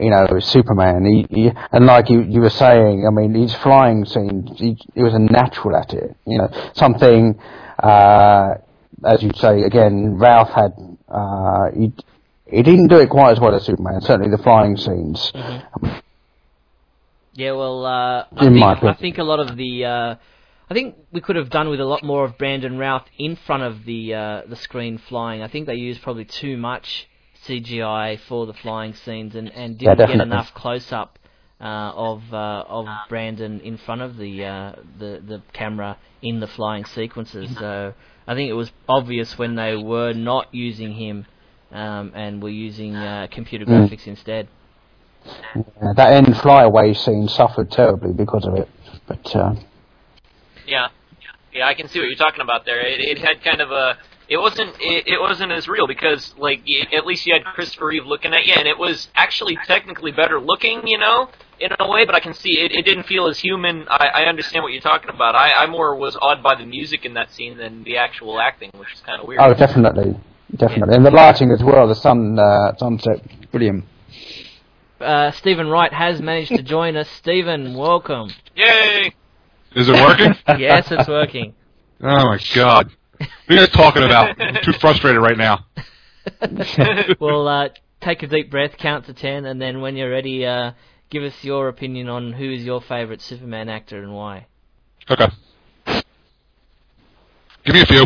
you 0.00 0.10
know, 0.10 0.26
Superman. 0.40 1.04
He, 1.04 1.26
he 1.30 1.52
and 1.72 1.86
like 1.86 2.10
you, 2.10 2.22
you 2.22 2.40
were 2.40 2.50
saying, 2.50 3.06
I 3.06 3.10
mean, 3.10 3.34
his 3.34 3.54
flying 3.56 4.04
scenes, 4.04 4.58
he, 4.58 4.78
he 4.94 5.02
was 5.02 5.14
a 5.14 5.18
natural 5.18 5.76
at 5.76 5.92
it. 5.92 6.16
You 6.26 6.38
know, 6.38 6.70
something, 6.74 7.38
uh, 7.78 8.54
as 9.04 9.22
you 9.22 9.30
say 9.34 9.62
again, 9.62 10.16
Ralph 10.16 10.50
had, 10.50 10.74
uh, 11.08 11.70
he, 11.76 11.92
he 12.46 12.62
didn't 12.62 12.88
do 12.88 12.98
it 12.98 13.10
quite 13.10 13.32
as 13.32 13.40
well 13.40 13.54
as 13.54 13.64
Superman. 13.64 14.00
Certainly 14.00 14.30
the 14.30 14.42
flying 14.42 14.76
scenes. 14.76 15.32
Yeah, 17.34 17.52
well, 17.52 17.86
uh, 17.86 18.24
I, 18.36 18.48
think, 18.48 18.62
I 18.64 18.94
think 18.94 19.18
a 19.18 19.22
lot 19.22 19.38
of 19.38 19.56
the, 19.56 19.84
uh, 19.84 20.14
I 20.70 20.74
think 20.74 20.96
we 21.12 21.20
could 21.20 21.36
have 21.36 21.50
done 21.50 21.70
with 21.70 21.80
a 21.80 21.84
lot 21.84 22.02
more 22.02 22.24
of 22.24 22.36
Brandon 22.36 22.76
Routh 22.78 23.06
in 23.16 23.36
front 23.36 23.62
of 23.62 23.84
the 23.86 24.14
uh, 24.14 24.42
the 24.46 24.56
screen 24.56 24.98
flying. 24.98 25.40
I 25.40 25.48
think 25.48 25.66
they 25.66 25.76
used 25.76 26.02
probably 26.02 26.26
too 26.26 26.58
much 26.58 27.07
CGI 27.48 28.20
for 28.28 28.46
the 28.46 28.52
flying 28.54 28.94
scenes 28.94 29.34
and, 29.34 29.48
and 29.50 29.78
didn't 29.78 29.96
get 29.98 30.10
enough 30.10 30.52
close 30.54 30.92
up 30.92 31.18
uh, 31.60 31.64
of 31.64 32.22
uh, 32.32 32.64
of 32.68 32.86
Brandon 33.08 33.60
in 33.60 33.78
front 33.78 34.02
of 34.02 34.16
the 34.16 34.44
uh, 34.44 34.72
the 34.98 35.22
the 35.26 35.42
camera 35.52 35.96
in 36.22 36.40
the 36.40 36.46
flying 36.46 36.84
sequences. 36.84 37.50
So 37.58 37.94
I 38.26 38.34
think 38.34 38.50
it 38.50 38.54
was 38.54 38.70
obvious 38.88 39.36
when 39.38 39.54
they 39.56 39.76
were 39.76 40.12
not 40.12 40.54
using 40.54 40.92
him 40.92 41.26
um, 41.72 42.12
and 42.14 42.42
were 42.42 42.48
using 42.50 42.94
uh, 42.94 43.26
computer 43.30 43.64
Mm. 43.64 43.88
graphics 43.88 44.06
instead. 44.06 44.48
Uh, 45.54 45.92
that 45.94 46.12
end 46.12 46.36
flyaway 46.38 46.94
scene 46.94 47.28
suffered 47.28 47.70
terribly 47.70 48.12
because 48.12 48.46
of 48.46 48.54
it. 48.54 48.68
But 49.06 49.34
uh, 49.34 49.54
Yeah, 50.66 50.88
yeah, 51.52 51.66
I 51.66 51.74
can 51.74 51.88
see 51.88 51.98
what 51.98 52.08
you're 52.08 52.16
talking 52.16 52.40
about 52.40 52.64
there. 52.64 52.80
It, 52.80 53.00
it 53.00 53.18
had 53.18 53.42
kind 53.42 53.60
of 53.60 53.70
a 53.70 53.98
it 54.28 54.36
wasn't 54.36 54.74
it, 54.80 55.06
it 55.08 55.20
wasn't 55.20 55.52
as 55.52 55.66
real 55.68 55.86
because 55.86 56.34
like 56.38 56.60
y- 56.68 56.86
at 56.96 57.06
least 57.06 57.26
you 57.26 57.32
had 57.34 57.44
Christopher 57.54 57.86
Reeve 57.86 58.06
looking 58.06 58.34
at 58.34 58.46
you, 58.46 58.54
and 58.56 58.68
it 58.68 58.78
was 58.78 59.08
actually 59.14 59.56
technically 59.66 60.12
better 60.12 60.38
looking, 60.40 60.86
you 60.86 60.98
know, 60.98 61.28
in 61.58 61.70
a 61.78 61.88
way. 61.88 62.04
But 62.04 62.14
I 62.14 62.20
can 62.20 62.34
see 62.34 62.58
it, 62.60 62.72
it 62.72 62.84
didn't 62.84 63.04
feel 63.04 63.26
as 63.26 63.38
human. 63.38 63.86
I, 63.88 64.08
I 64.14 64.22
understand 64.24 64.62
what 64.64 64.72
you're 64.72 64.82
talking 64.82 65.10
about. 65.10 65.34
I, 65.34 65.52
I 65.52 65.66
more 65.66 65.96
was 65.96 66.16
awed 66.20 66.42
by 66.42 66.54
the 66.56 66.66
music 66.66 67.04
in 67.06 67.14
that 67.14 67.30
scene 67.32 67.56
than 67.56 67.84
the 67.84 67.96
actual 67.96 68.38
acting, 68.38 68.70
which 68.76 68.92
is 68.92 69.00
kind 69.00 69.20
of 69.20 69.26
weird. 69.26 69.40
Oh, 69.40 69.54
definitely, 69.54 70.14
definitely, 70.54 70.94
and 70.96 71.06
the 71.06 71.10
lighting 71.10 71.50
as 71.50 71.62
well. 71.62 71.88
The 71.88 71.94
sun 71.94 72.38
uh, 72.38 72.76
sunset, 72.76 73.22
brilliant. 73.50 73.84
Uh, 75.00 75.30
Stephen 75.30 75.68
Wright 75.68 75.92
has 75.92 76.20
managed 76.20 76.54
to 76.56 76.62
join 76.62 76.96
us. 76.96 77.08
Stephen, 77.08 77.74
welcome. 77.76 78.30
Yay! 78.56 79.14
Is 79.74 79.88
it 79.88 79.94
working? 79.94 80.34
yes, 80.58 80.90
it's 80.90 81.08
working. 81.08 81.54
oh 82.02 82.24
my 82.26 82.38
god. 82.54 82.90
What 83.18 83.28
are 83.48 83.54
you 83.54 83.66
guys 83.66 83.68
talking 83.70 84.02
about? 84.02 84.40
I'm 84.40 84.62
too 84.62 84.72
frustrated 84.72 85.20
right 85.20 85.36
now. 85.36 85.64
well, 87.20 87.48
uh, 87.48 87.68
take 88.00 88.22
a 88.22 88.26
deep 88.26 88.50
breath, 88.50 88.76
count 88.78 89.06
to 89.06 89.14
ten, 89.14 89.44
and 89.44 89.60
then 89.60 89.80
when 89.80 89.96
you're 89.96 90.10
ready, 90.10 90.44
uh, 90.46 90.72
give 91.10 91.22
us 91.22 91.34
your 91.42 91.68
opinion 91.68 92.08
on 92.08 92.32
who 92.32 92.50
is 92.52 92.64
your 92.64 92.80
favourite 92.80 93.20
Superman 93.20 93.68
actor 93.68 94.02
and 94.02 94.14
why. 94.14 94.46
Okay. 95.10 95.28
Give 97.64 97.74
me 97.74 97.82
a 97.82 97.86
few. 97.86 98.04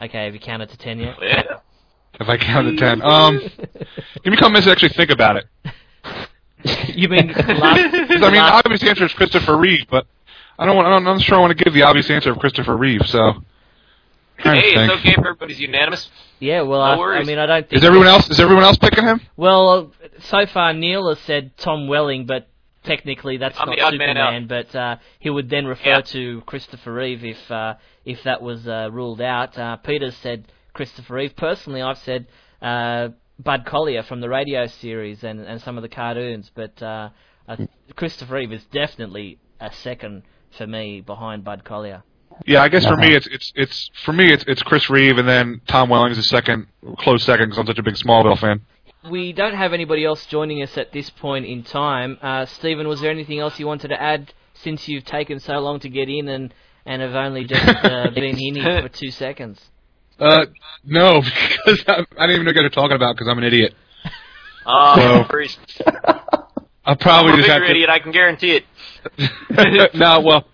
Okay, 0.02 0.26
have 0.26 0.34
you 0.34 0.40
counted 0.40 0.70
to 0.70 0.78
ten 0.78 0.98
yet? 1.00 1.16
Yeah. 1.22 1.44
if 2.20 2.28
I 2.28 2.36
counted 2.36 2.72
to 2.72 2.78
ten. 2.78 3.02
Um, 3.04 3.38
give 3.38 4.26
me 4.26 4.34
a 4.34 4.36
couple 4.36 4.50
minutes 4.50 4.66
to 4.66 4.72
actually 4.72 4.90
think 4.90 5.12
about 5.12 5.36
it. 5.38 5.46
you 6.88 7.10
mean 7.10 7.28
last? 7.28 7.38
'Cause, 7.48 7.94
I 7.94 8.08
mean, 8.10 8.20
the 8.22 8.30
last- 8.32 8.66
obvious 8.66 8.84
answer 8.84 9.06
is 9.06 9.14
Christopher 9.14 9.58
Reeve, 9.58 9.86
but 9.90 10.06
I 10.60 10.66
don't 10.66 10.76
want. 10.76 10.88
I'm 10.88 11.04
not 11.04 11.22
sure 11.22 11.38
I 11.38 11.42
want 11.42 11.58
to 11.58 11.64
give 11.64 11.74
the 11.74 11.84
obvious 11.84 12.10
answer 12.10 12.32
of 12.32 12.40
Christopher 12.40 12.76
Reeve. 12.78 13.02
So, 13.06 13.44
Hey, 14.38 14.54
to 14.56 14.62
think. 14.62 14.92
it's 14.92 15.00
okay 15.02 15.12
if 15.12 15.18
everybody's 15.20 15.60
unanimous. 15.60 16.10
yeah, 16.40 16.62
well, 16.62 16.80
No 16.96 17.04
I, 17.04 17.18
I 17.20 17.24
mean, 17.24 17.38
I 17.38 17.46
don't 17.46 17.70
think. 17.70 17.80
Is 17.82 17.84
everyone 17.86 18.08
else? 18.08 18.30
Is 18.30 18.40
everyone 18.40 18.64
else 18.64 18.78
picking 18.78 19.04
him? 19.04 19.22
Well, 19.38 19.92
so 20.20 20.46
far 20.48 20.74
Neil 20.74 21.10
has 21.10 21.20
said 21.20 21.56
Tom 21.58 21.88
Welling, 21.88 22.26
but 22.26 22.48
technically 22.84 23.38
that's 23.38 23.60
I'm 23.60 23.68
not 23.70 23.76
the 23.76 23.82
odd 23.84 23.98
man 23.98 24.16
Superman. 24.16 24.48
But 24.48 24.76
uh, 24.76 24.96
he 25.20 25.30
would 25.30 25.50
then 25.50 25.66
refer 25.68 25.90
Yeah. 25.90 26.02
to 26.02 26.42
Christopher 26.48 26.94
Reeve 26.94 27.24
if 27.24 27.52
uh, 27.52 27.76
if 28.06 28.24
that 28.24 28.42
was 28.42 28.68
uh, 28.68 28.90
ruled 28.92 29.22
out. 29.22 29.58
Uh, 29.58 29.76
Peter's 29.78 30.18
said 30.18 30.46
Christopher 30.74 31.14
Reeve. 31.16 31.36
Personally, 31.36 31.82
I've 31.84 32.00
said 32.00 32.26
uh, 32.62 33.10
Bud 33.44 33.66
Collyer 33.66 34.04
from 34.04 34.22
the 34.22 34.30
radio 34.30 34.68
series 34.68 35.24
and, 35.24 35.40
and 35.42 35.62
some 35.62 35.78
of 35.78 35.82
the 35.82 35.90
cartoons. 35.90 36.52
But 36.54 36.82
uh, 36.82 37.10
uh, 37.48 37.58
Christopher 37.96 38.36
Reeve 38.36 38.52
is 38.54 38.66
definitely 38.72 39.40
a 39.60 39.72
second 39.74 40.24
for 40.58 40.68
me 40.68 41.02
behind 41.02 41.44
Bud 41.44 41.64
Collyer. 41.64 42.04
Yeah, 42.46 42.62
I 42.64 42.70
guess 42.70 42.86
for 42.86 42.94
Uh-huh. 42.94 43.02
me 43.02 43.14
it's 43.16 43.28
it's 43.28 43.52
it's 43.56 43.90
for 44.04 44.14
me 44.14 44.32
it's 44.32 44.44
it's 44.48 44.64
Chris 44.64 44.90
Reeve 44.90 45.18
and 45.18 45.28
then 45.28 45.62
Tom 45.68 45.90
Welling 45.90 46.12
is 46.12 46.18
a 46.18 46.24
second 46.24 46.68
close 46.98 47.24
second 47.24 47.50
because 47.50 47.60
I'm 47.60 47.68
such 47.68 47.78
a 47.78 47.84
big 47.84 47.96
Smallville 47.96 48.40
fan. 48.40 48.62
We 49.10 49.34
don't 49.34 49.54
have 49.56 49.74
anybody 49.74 50.06
else 50.06 50.26
joining 50.28 50.62
us 50.64 50.78
at 50.78 50.92
this 50.92 51.10
point 51.10 51.46
in 51.46 51.64
time. 51.64 52.18
Uh, 52.22 52.46
Stephen, 52.46 52.88
was 52.88 53.02
there 53.02 53.12
anything 53.12 53.40
else 53.40 53.60
you 53.60 53.68
wanted 53.68 53.90
to 53.90 54.02
add 54.02 54.34
since 54.54 54.88
you've 54.88 55.06
taken 55.06 55.40
so 55.40 55.54
long 55.60 55.80
to 55.82 55.90
get 55.90 56.08
in 56.08 56.28
and, 56.30 56.54
and 56.86 57.02
have 57.02 57.16
only 57.16 57.44
just 57.44 57.66
uh, 57.68 58.10
been 58.16 58.38
in 58.38 58.56
here 58.56 58.82
for 58.82 58.90
two 58.90 59.10
seconds? 59.12 59.60
Uh, 60.22 60.46
no, 60.86 61.22
because 61.66 61.84
I, 61.88 62.06
I 62.18 62.28
didn't 62.28 62.42
even 62.42 62.46
know 62.46 62.50
what 62.52 62.56
you're 62.62 62.70
talking 62.70 62.96
about 62.96 63.16
because 63.16 63.28
I'm 63.28 63.38
an 63.40 63.44
idiot. 63.44 63.74
Oh, 64.66 64.96
So- 64.96 65.92
no. 65.92 66.22
I'll 66.84 66.96
probably 66.96 67.34
I'm 67.34 67.40
a 67.40 67.42
just 67.42 67.50
have 67.50 67.58
bigger 67.62 67.66
to. 67.68 67.72
idiot, 67.72 67.90
I 67.90 68.00
can 68.00 68.12
guarantee 68.12 68.60
it. 68.60 69.94
no, 69.96 70.22
well, 70.22 70.46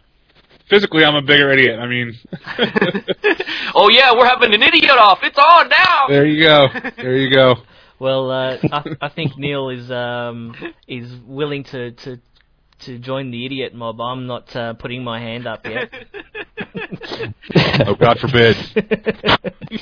physically 0.69 1.03
I'm 1.05 1.15
a 1.15 1.21
bigger 1.21 1.51
idiot. 1.51 1.79
I 1.79 1.87
mean, 1.87 2.13
oh 3.75 3.89
yeah, 3.89 4.11
we're 4.13 4.25
having 4.27 4.53
an 4.53 4.61
idiot 4.61 4.91
off. 4.91 5.19
It's 5.23 5.37
on 5.37 5.69
now. 5.69 6.07
there 6.09 6.25
you 6.25 6.43
go, 6.43 6.67
there 6.97 7.15
you 7.17 7.33
go. 7.33 7.55
Well, 7.99 8.29
uh, 8.29 8.57
I, 8.71 8.83
I 9.01 9.09
think 9.09 9.37
Neil 9.37 9.69
is 9.69 9.89
um, 9.89 10.53
is 10.87 11.09
willing 11.25 11.63
to, 11.65 11.91
to 11.91 12.19
to 12.79 12.99
join 12.99 13.31
the 13.31 13.45
idiot 13.45 13.73
mob. 13.73 13.99
I'm 14.01 14.27
not 14.27 14.53
uh, 14.55 14.73
putting 14.73 15.03
my 15.05 15.19
hand 15.19 15.47
up 15.47 15.65
yet. 15.65 15.91
Oh, 17.85 17.95
God 17.95 18.19
forbid. 18.19 18.55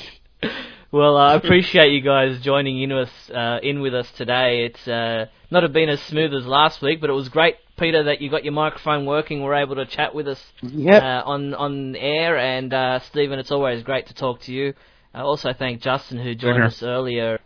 well, 0.92 1.16
I 1.16 1.34
appreciate 1.34 1.92
you 1.92 2.00
guys 2.00 2.40
joining 2.40 2.80
in 2.80 2.94
with 2.94 3.08
us, 3.08 3.30
uh, 3.30 3.58
in 3.62 3.80
with 3.80 3.94
us 3.94 4.10
today. 4.12 4.64
It's 4.66 4.86
uh, 4.88 5.26
not 5.50 5.62
have 5.62 5.72
been 5.72 5.88
as 5.88 6.00
smooth 6.02 6.32
as 6.34 6.46
last 6.46 6.82
week, 6.82 7.00
but 7.00 7.10
it 7.10 7.14
was 7.14 7.28
great, 7.28 7.56
Peter, 7.78 8.04
that 8.04 8.20
you 8.20 8.30
got 8.30 8.44
your 8.44 8.52
microphone 8.52 9.06
working. 9.06 9.42
We're 9.42 9.54
able 9.54 9.76
to 9.76 9.86
chat 9.86 10.14
with 10.14 10.28
us 10.28 10.42
Yep. 10.62 11.02
uh, 11.02 11.22
on 11.26 11.54
on 11.54 11.96
air, 11.96 12.36
and 12.38 12.72
uh, 12.72 13.00
Stephen, 13.00 13.38
it's 13.38 13.50
always 13.50 13.82
great 13.82 14.06
to 14.06 14.14
talk 14.14 14.40
to 14.42 14.52
you. 14.52 14.74
I 15.14 15.20
also 15.22 15.52
thank 15.52 15.80
Justin 15.82 16.18
who 16.18 16.34
joined 16.34 16.56
here. 16.56 16.64
us 16.64 16.82
earlier. 16.82 17.38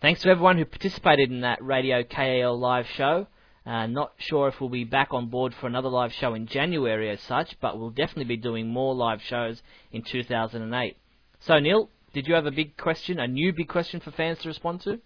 Thanks 0.00 0.20
to 0.22 0.28
everyone 0.28 0.58
who 0.58 0.64
participated 0.66 1.30
in 1.30 1.40
that 1.42 1.62
Radio 1.64 2.02
KAL 2.02 2.58
live 2.58 2.86
show. 2.88 3.26
Uh, 3.66 3.86
not 3.86 4.12
sure 4.18 4.48
if 4.48 4.60
we'll 4.60 4.68
be 4.68 4.84
back 4.84 5.08
on 5.12 5.28
board 5.28 5.54
for 5.54 5.66
another 5.66 5.88
live 5.88 6.12
show 6.12 6.34
in 6.34 6.46
January 6.46 7.08
as 7.08 7.20
such, 7.22 7.58
but 7.60 7.78
we'll 7.78 7.90
definitely 7.90 8.24
be 8.24 8.36
doing 8.36 8.68
more 8.68 8.94
live 8.94 9.22
shows 9.22 9.62
in 9.90 10.02
2008. 10.02 10.96
So, 11.40 11.58
Neil, 11.58 11.88
did 12.12 12.28
you 12.28 12.34
have 12.34 12.44
a 12.44 12.50
big 12.50 12.76
question, 12.76 13.18
a 13.18 13.26
new 13.26 13.52
big 13.52 13.68
question 13.68 14.00
for 14.00 14.10
fans 14.10 14.38
to 14.40 14.48
respond 14.48 14.82
to? 14.82 15.00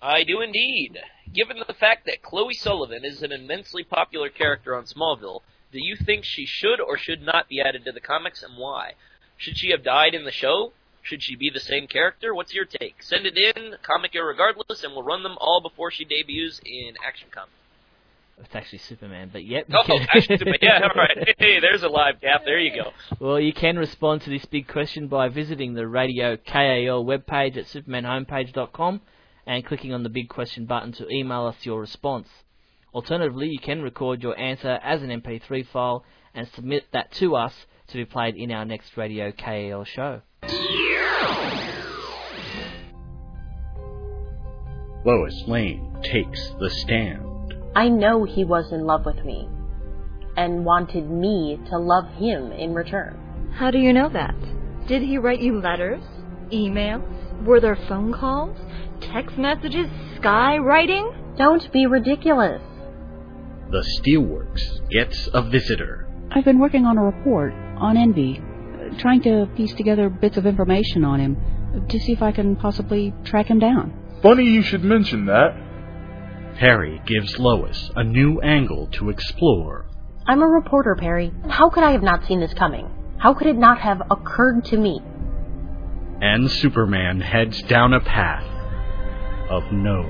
I 0.00 0.22
do 0.22 0.40
indeed. 0.40 0.98
Given 1.34 1.58
the 1.66 1.74
fact 1.74 2.06
that 2.06 2.22
Chloe 2.22 2.54
Sullivan 2.54 3.04
is 3.04 3.22
an 3.22 3.32
immensely 3.32 3.84
popular 3.84 4.30
character 4.30 4.76
on 4.76 4.84
Smallville, 4.84 5.40
do 5.72 5.78
you 5.78 5.96
think 5.96 6.24
she 6.24 6.46
should 6.46 6.80
or 6.80 6.96
should 6.96 7.22
not 7.22 7.48
be 7.48 7.60
added 7.60 7.84
to 7.84 7.92
the 7.92 8.00
comics 8.00 8.42
and 8.42 8.56
why? 8.56 8.92
Should 9.36 9.58
she 9.58 9.70
have 9.70 9.84
died 9.84 10.14
in 10.14 10.24
the 10.24 10.32
show? 10.32 10.72
Should 11.02 11.22
she 11.22 11.34
be 11.34 11.50
the 11.50 11.60
same 11.60 11.86
character? 11.86 12.34
What's 12.34 12.54
your 12.54 12.64
take? 12.64 13.02
Send 13.02 13.26
it 13.26 13.36
in, 13.36 13.74
comic 13.82 14.12
irregardless, 14.12 14.84
and 14.84 14.92
we'll 14.92 15.02
run 15.02 15.22
them 15.22 15.36
all 15.40 15.60
before 15.60 15.90
she 15.90 16.04
debuts 16.04 16.60
in 16.64 16.94
Action 17.04 17.28
Comics. 17.30 17.59
It's 18.44 18.54
actually 18.54 18.78
Superman, 18.78 19.30
but 19.32 19.44
yep. 19.44 19.66
Oh, 19.72 19.98
Action 20.14 20.38
Comics. 20.38 20.58
Yeah, 20.62 20.80
all 20.82 20.90
right. 20.96 21.34
Hey, 21.38 21.60
there's 21.60 21.82
a 21.82 21.88
live 21.88 22.20
gap. 22.20 22.42
There 22.44 22.58
you 22.58 22.74
go. 22.74 22.90
Well, 23.20 23.38
you 23.38 23.52
can 23.52 23.76
respond 23.76 24.22
to 24.22 24.30
this 24.30 24.44
big 24.46 24.66
question 24.66 25.08
by 25.08 25.28
visiting 25.28 25.74
the 25.74 25.86
Radio 25.86 26.36
KAL 26.36 27.04
webpage 27.04 27.56
at 27.56 27.66
supermanhomepage.com 27.66 29.00
and 29.46 29.66
clicking 29.66 29.92
on 29.92 30.02
the 30.02 30.08
big 30.08 30.28
question 30.28 30.64
button 30.66 30.92
to 30.92 31.08
email 31.10 31.46
us 31.46 31.56
your 31.62 31.80
response. 31.80 32.28
Alternatively, 32.94 33.48
you 33.48 33.58
can 33.60 33.82
record 33.82 34.22
your 34.22 34.38
answer 34.38 34.80
as 34.82 35.02
an 35.02 35.10
MP3 35.10 35.66
file 35.66 36.04
and 36.34 36.48
submit 36.48 36.86
that 36.92 37.12
to 37.12 37.36
us 37.36 37.54
to 37.88 37.94
be 37.96 38.04
played 38.04 38.36
in 38.36 38.50
our 38.50 38.64
next 38.64 38.96
Radio 38.96 39.32
KAL 39.32 39.84
show. 39.84 40.22
Lois 45.04 45.44
Lane 45.46 45.96
takes 46.02 46.50
the 46.60 46.68
stand. 46.70 47.29
I 47.74 47.88
know 47.88 48.24
he 48.24 48.44
was 48.44 48.72
in 48.72 48.84
love 48.84 49.06
with 49.06 49.24
me 49.24 49.48
and 50.36 50.64
wanted 50.64 51.08
me 51.10 51.58
to 51.70 51.78
love 51.78 52.06
him 52.14 52.50
in 52.52 52.74
return. 52.74 53.50
How 53.54 53.70
do 53.70 53.78
you 53.78 53.92
know 53.92 54.08
that? 54.08 54.34
Did 54.86 55.02
he 55.02 55.18
write 55.18 55.40
you 55.40 55.60
letters? 55.60 56.02
Emails? 56.50 57.44
Were 57.44 57.60
there 57.60 57.76
phone 57.88 58.12
calls? 58.12 58.56
Text 59.00 59.38
messages? 59.38 59.86
Skywriting? 60.18 61.36
Don't 61.36 61.70
be 61.72 61.86
ridiculous. 61.86 62.60
The 63.70 63.86
Steelworks 64.00 64.88
gets 64.90 65.28
a 65.32 65.42
visitor. 65.42 66.08
I've 66.32 66.44
been 66.44 66.58
working 66.58 66.86
on 66.86 66.98
a 66.98 67.04
report 67.04 67.52
on 67.52 67.96
Envy, 67.96 68.42
trying 68.98 69.22
to 69.22 69.48
piece 69.56 69.72
together 69.74 70.08
bits 70.08 70.36
of 70.36 70.44
information 70.44 71.04
on 71.04 71.20
him 71.20 71.86
to 71.88 72.00
see 72.00 72.12
if 72.12 72.20
I 72.20 72.32
can 72.32 72.56
possibly 72.56 73.14
track 73.24 73.46
him 73.46 73.60
down. 73.60 73.94
Funny 74.22 74.44
you 74.44 74.62
should 74.62 74.82
mention 74.82 75.26
that. 75.26 75.56
Perry 76.60 77.00
gives 77.06 77.38
Lois 77.38 77.90
a 77.96 78.04
new 78.04 78.38
angle 78.42 78.86
to 78.88 79.08
explore. 79.08 79.86
I'm 80.26 80.42
a 80.42 80.46
reporter, 80.46 80.94
Perry. 80.94 81.32
How 81.48 81.70
could 81.70 81.82
I 81.82 81.92
have 81.92 82.02
not 82.02 82.26
seen 82.26 82.38
this 82.38 82.52
coming? 82.52 82.86
How 83.16 83.32
could 83.32 83.46
it 83.46 83.56
not 83.56 83.80
have 83.80 84.02
occurred 84.10 84.66
to 84.66 84.76
me? 84.76 85.00
And 86.20 86.50
Superman 86.50 87.22
heads 87.22 87.62
down 87.62 87.94
a 87.94 88.00
path 88.00 88.44
of 89.48 89.72
no 89.72 90.02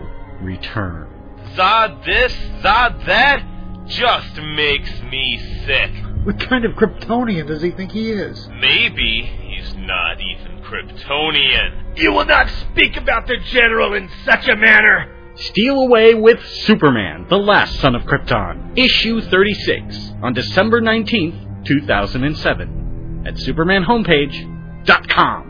return. 0.42 1.06
Zod 1.54 2.04
this, 2.04 2.32
Zod 2.64 3.06
that, 3.06 3.46
just 3.86 4.34
makes 4.42 4.90
me 5.02 5.38
sick. 5.64 5.92
What 6.24 6.40
kind 6.40 6.64
of 6.64 6.72
Kryptonian 6.72 7.46
does 7.46 7.62
he 7.62 7.70
think 7.70 7.92
he 7.92 8.10
is? 8.10 8.48
Maybe 8.60 9.22
he's 9.22 9.72
not 9.76 10.18
even 10.20 10.64
Kryptonian. 10.64 11.96
You 11.96 12.10
will 12.10 12.26
not 12.26 12.50
speak 12.72 12.96
about 12.96 13.28
the 13.28 13.36
General 13.36 13.94
in 13.94 14.10
such 14.24 14.48
a 14.48 14.56
manner. 14.56 15.16
Steal 15.36 15.82
Away 15.82 16.14
with 16.14 16.44
Superman, 16.64 17.26
The 17.28 17.38
Last 17.38 17.78
Son 17.80 17.94
of 17.94 18.02
Krypton, 18.02 18.76
issue 18.76 19.20
36, 19.20 20.12
on 20.22 20.32
December 20.34 20.80
19th, 20.80 21.64
2007, 21.64 23.22
at 23.26 23.34
supermanhomepage.com. 23.34 25.46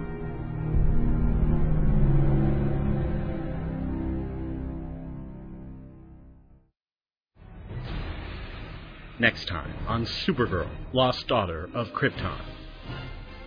Next 9.18 9.48
time 9.48 9.74
on 9.86 10.06
Supergirl, 10.06 10.70
Lost 10.94 11.28
Daughter 11.28 11.68
of 11.74 11.88
Krypton. 11.88 12.40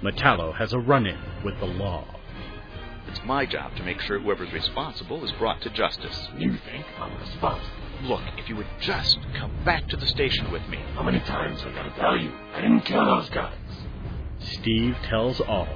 Metallo 0.04 0.54
has 0.56 0.72
a 0.74 0.80
run 0.80 1.08
in 1.08 1.18
with 1.44 1.60
the 1.60 1.66
law. 1.66 2.06
It's 3.14 3.24
my 3.26 3.46
job 3.46 3.76
to 3.76 3.84
make 3.84 4.02
sure 4.02 4.18
whoever's 4.20 4.52
responsible 4.52 5.24
is 5.24 5.32
brought 5.34 5.62
to 5.62 5.70
justice. 5.70 6.30
You 6.36 6.58
think 6.66 6.84
I'm 6.98 7.16
responsible? 7.20 7.70
Look, 8.02 8.22
if 8.40 8.50
you 8.50 8.56
would 8.56 8.66
just 8.82 9.20
come 9.38 9.52
back 9.64 9.88
to 9.90 9.98
the 9.98 10.08
station 10.08 10.52
with 10.52 10.68
me. 10.68 10.80
How 10.96 11.04
many 11.04 11.20
times 11.20 11.62
have 11.62 11.74
I 11.74 11.76
gotta 11.76 12.00
tell 12.00 12.18
you? 12.18 12.32
I 12.56 12.62
didn't 12.62 12.82
kill 12.82 13.06
those 13.06 13.30
guys. 13.30 13.54
Steve 14.40 14.98
tells 15.04 15.40
all. 15.42 15.68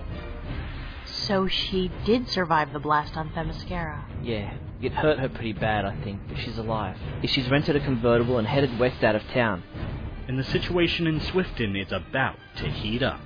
So 1.06 1.48
she 1.48 1.92
did 2.06 2.28
survive 2.28 2.74
the 2.74 2.80
blast 2.80 3.16
on 3.16 3.30
Themyscira. 3.30 4.04
Yeah, 4.24 4.56
it 4.82 4.94
hurt 4.94 5.20
her 5.20 5.30
pretty 5.30 5.54
bad, 5.54 5.86
I 5.86 5.96
think, 6.04 6.22
but 6.28 6.40
she's 6.40 6.58
alive. 6.58 6.98
She's 7.24 7.48
rented 7.52 7.76
a 7.76 7.80
convertible 7.82 8.40
and 8.40 8.48
headed 8.48 8.80
west 8.80 9.04
out 9.04 9.16
of 9.16 9.22
town. 9.28 9.62
And 10.28 10.40
the 10.40 10.44
situation 10.44 11.06
in 11.06 11.20
Swifton 11.20 11.80
is 11.80 11.92
about 11.92 12.38
to 12.58 12.68
heat 12.68 13.04
up. 13.04 13.22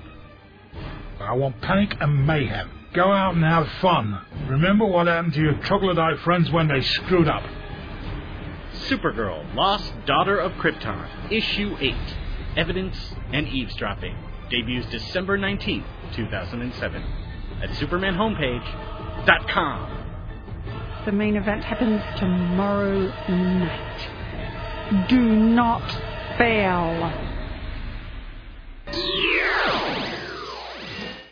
I 1.18 1.32
want 1.32 1.62
panic 1.62 1.96
and 2.02 2.28
mayhem. 2.28 2.81
Go 2.94 3.12
out 3.12 3.34
and 3.36 3.44
have 3.44 3.68
fun. 3.82 4.22
Remember 4.50 4.86
what 4.86 5.08
happened 5.08 5.34
to 5.34 5.42
your 5.42 5.54
troglodyte 5.62 6.20
friends 6.20 6.52
when 6.52 6.68
they 6.68 6.82
screwed 6.82 7.28
up. 7.30 7.44
Supergirl, 8.90 9.56
Lost 9.56 9.94
Daughter 10.06 10.38
of 10.38 10.52
Krypton, 10.54 11.32
Issue 11.32 11.78
8 11.80 11.96
Evidence 12.58 12.98
and 13.32 13.48
Eavesdropping. 13.48 14.18
Debuts 14.50 14.90
December 14.92 15.38
19th, 15.38 15.86
2007. 16.16 17.02
At 17.62 17.70
SupermanHomepage.com. 17.70 19.98
The 21.06 21.12
main 21.14 21.38
event 21.38 21.64
happens 21.64 22.02
tomorrow 22.20 23.08
night. 23.30 25.08
Do 25.08 25.22
not 25.22 25.90
fail. 26.38 27.14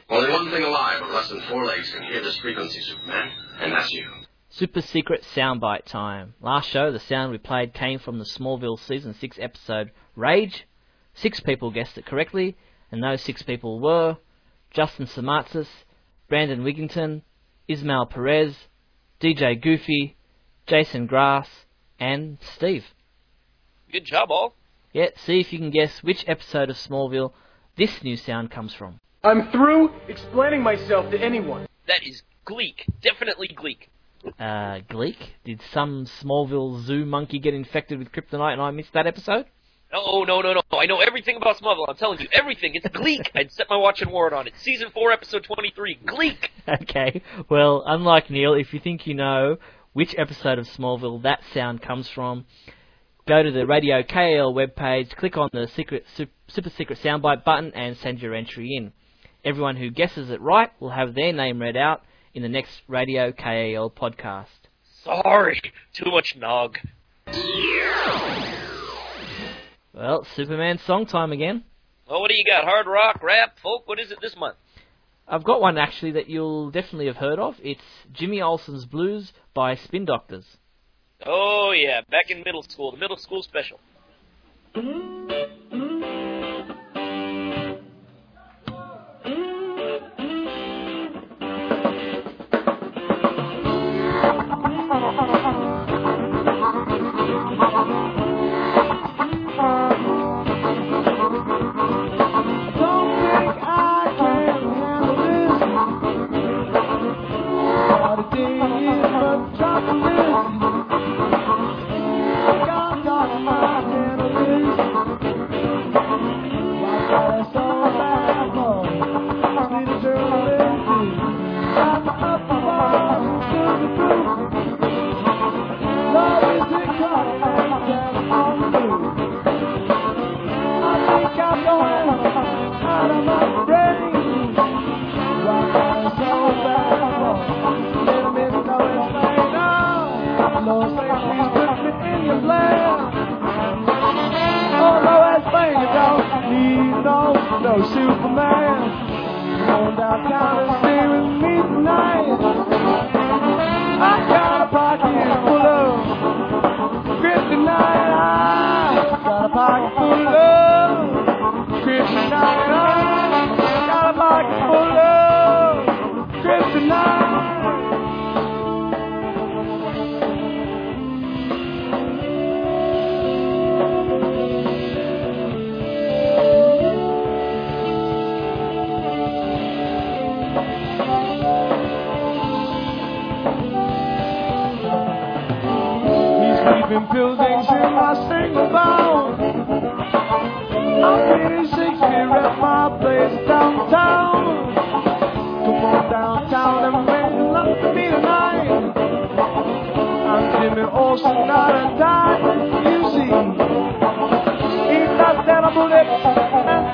Only 0.10 0.32
one 0.32 0.50
thing 0.50 0.64
alive 0.64 1.02
with 1.02 1.12
less 1.12 1.30
than 1.30 1.42
four 1.42 1.66
legs 1.66 1.92
can 1.92 2.02
hear 2.04 2.22
this 2.22 2.38
frequency, 2.38 2.82
Superman, 2.82 3.32
and 3.60 3.72
that's 3.72 3.92
you. 3.92 4.10
Super 4.50 4.82
secret 4.82 5.24
soundbite 5.36 5.86
time. 5.86 6.34
Last 6.42 6.68
show, 6.70 6.92
the 6.92 7.00
sound 7.00 7.32
we 7.32 7.38
played 7.38 7.76
came 7.76 8.00
from 8.00 8.18
the 8.18 8.26
Smallville 8.26 8.80
season 8.80 9.14
6 9.14 9.38
episode 9.40 9.92
Rage. 10.16 10.66
Six 11.14 11.40
people 11.40 11.70
guessed 11.70 12.00
it 12.00 12.08
correctly, 12.08 12.58
and 12.92 13.04
those 13.04 13.22
six 13.22 13.44
people 13.44 13.80
were 13.80 14.18
Justin 14.72 15.06
Samatsis, 15.06 15.68
Brandon 16.28 16.64
Wigington, 16.64 17.22
Ismail 17.68 18.08
Perez, 18.08 18.56
DJ 19.22 19.62
Goofy, 19.62 20.16
Jason 20.66 21.06
Grass, 21.06 21.50
and 22.00 22.40
Steve. 22.42 22.86
Good 23.92 24.06
job, 24.06 24.32
all. 24.32 24.56
Yeah, 24.92 25.10
see 25.18 25.40
if 25.40 25.54
you 25.54 25.60
can 25.60 25.70
guess 25.70 26.02
which 26.02 26.26
episode 26.28 26.72
of 26.72 26.78
Smallville 26.78 27.34
this 27.76 28.04
new 28.04 28.18
sound 28.18 28.50
comes 28.50 28.74
from. 28.74 29.00
I'm 29.24 29.52
through 29.52 29.92
explaining 30.08 30.64
myself 30.64 31.12
to 31.12 31.20
anyone. 31.20 31.68
That 31.88 32.04
is 32.06 32.24
Gleek. 32.46 32.86
Definitely 33.02 33.50
Gleek. 33.50 33.90
Uh, 34.40 34.80
Gleek? 34.90 35.18
Did 35.44 35.62
some 35.74 36.06
Smallville 36.06 36.82
zoo 36.84 37.06
monkey 37.06 37.40
get 37.40 37.54
infected 37.54 38.00
with 38.00 38.12
kryptonite 38.12 38.54
and 38.54 38.62
I 38.62 38.72
missed 38.72 38.94
that 38.94 39.08
episode? 39.08 39.46
No, 39.92 40.24
no, 40.24 40.42
no, 40.42 40.54
no. 40.54 40.62
I 40.78 40.86
know 40.86 41.00
everything 41.00 41.36
about 41.36 41.58
Smallville. 41.58 41.90
I'm 41.90 41.96
telling 41.96 42.20
you, 42.20 42.28
everything. 42.32 42.76
It's 42.76 42.88
Gleek. 42.88 43.32
I'd 43.36 43.52
set 43.52 43.68
my 43.70 43.76
watch 43.76 44.02
and 44.02 44.12
ward 44.12 44.34
on 44.34 44.48
it. 44.48 44.54
Season 44.58 44.90
4, 44.94 45.12
episode 45.12 45.44
23. 45.44 46.00
Gleek. 46.06 46.50
Okay, 46.84 47.24
well, 47.50 47.84
unlike 47.88 48.30
Neil, 48.30 48.54
if 48.54 48.76
you 48.76 48.80
think 48.80 49.08
you 49.08 49.16
know 49.16 49.58
which 49.94 50.14
episode 50.20 50.60
of 50.60 50.68
Smallville 50.68 51.24
that 51.24 51.40
sound 51.52 51.82
comes 51.82 52.08
from, 52.08 52.46
go 53.28 53.42
to 53.42 53.50
the 53.50 53.66
Radio 53.66 54.04
KAL 54.04 54.54
webpage, 54.54 55.16
click 55.16 55.36
on 55.36 55.50
the 55.52 55.68
secret, 55.76 56.06
super 56.48 56.70
secret 56.70 57.00
soundbite 57.00 57.44
button, 57.44 57.72
and 57.74 57.98
send 57.98 58.22
your 58.22 58.36
entry 58.36 58.76
in. 58.76 58.94
Everyone 59.46 59.78
who 59.78 59.90
guesses 59.90 60.30
it 60.30 60.42
right 60.42 60.70
will 60.82 60.90
have 60.90 61.16
their 61.16 61.32
name 61.32 61.62
read 61.62 61.78
out 61.78 62.02
in 62.34 62.42
the 62.42 62.50
next 62.50 62.82
Radio 62.90 63.32
KAL 63.32 63.90
podcast. 63.90 64.48
Sorry, 65.04 65.62
too 65.94 66.12
much 66.12 66.36
nog. 66.36 66.78
Well, 69.94 70.26
Superman 70.36 70.78
song 70.80 71.06
time 71.06 71.32
again. 71.32 71.64
Well, 72.10 72.20
what 72.20 72.30
do 72.30 72.36
you 72.36 72.44
got? 72.44 72.66
Hard 72.66 72.86
rock, 72.86 73.24
rap, 73.24 73.58
folk? 73.64 73.88
What 73.88 74.00
is 74.00 74.12
it 74.12 74.20
this 74.22 74.36
month? 74.36 74.58
I've 75.26 75.46
got 75.46 75.62
one 75.62 75.78
actually 75.78 76.12
that 76.12 76.30
you'll 76.30 76.70
definitely 76.72 77.06
have 77.06 77.18
heard 77.18 77.40
of. 77.40 77.56
It's 77.64 77.82
Jimmy 78.12 78.42
Olsen's 78.42 78.86
Blues 78.86 79.32
by 79.54 79.76
Spin 79.76 80.04
Doctors. 80.04 80.58
Oh 81.26 81.72
yeah, 81.72 82.02
back 82.10 82.30
in 82.30 82.44
middle 82.44 82.64
school, 82.64 82.92
the 82.92 82.98
middle 82.98 83.18
school 83.18 83.42
special. 83.44 83.80
Mm-hmm. 84.76 85.39
Thank 109.86 110.04
you. 110.04 110.09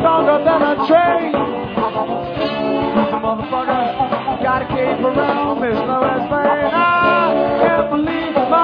stronger 0.06 0.38
than 0.46 0.62
a 0.62 0.76
train. 0.86 1.34
Motherfucker, 3.26 4.44
gotta 4.44 4.66
keep 4.68 5.04
around, 5.04 5.62
there's 5.62 5.74
no 5.74 6.00
less. 6.00 6.30
I 6.32 7.58
can't 7.66 7.90
believe 7.90 8.38
it. 8.38 8.55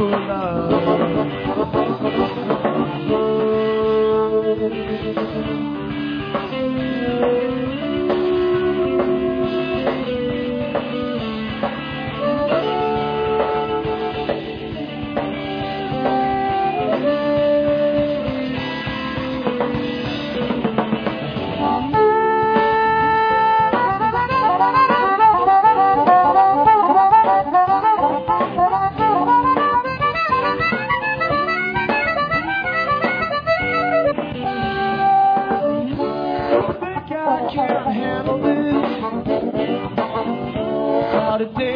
love. 0.00 0.99
muerte 41.40 41.69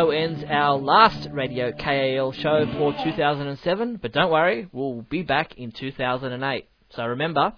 so 0.00 0.12
ends 0.12 0.42
our 0.48 0.78
last 0.78 1.28
Radio 1.30 1.72
KAL 1.72 2.32
show 2.32 2.64
for 2.78 2.94
2007, 3.04 3.98
but 4.00 4.12
don't 4.12 4.30
worry, 4.30 4.66
we'll 4.72 5.02
be 5.02 5.22
back 5.22 5.58
in 5.58 5.72
2008. 5.72 6.66
So 6.88 7.04
remember, 7.04 7.52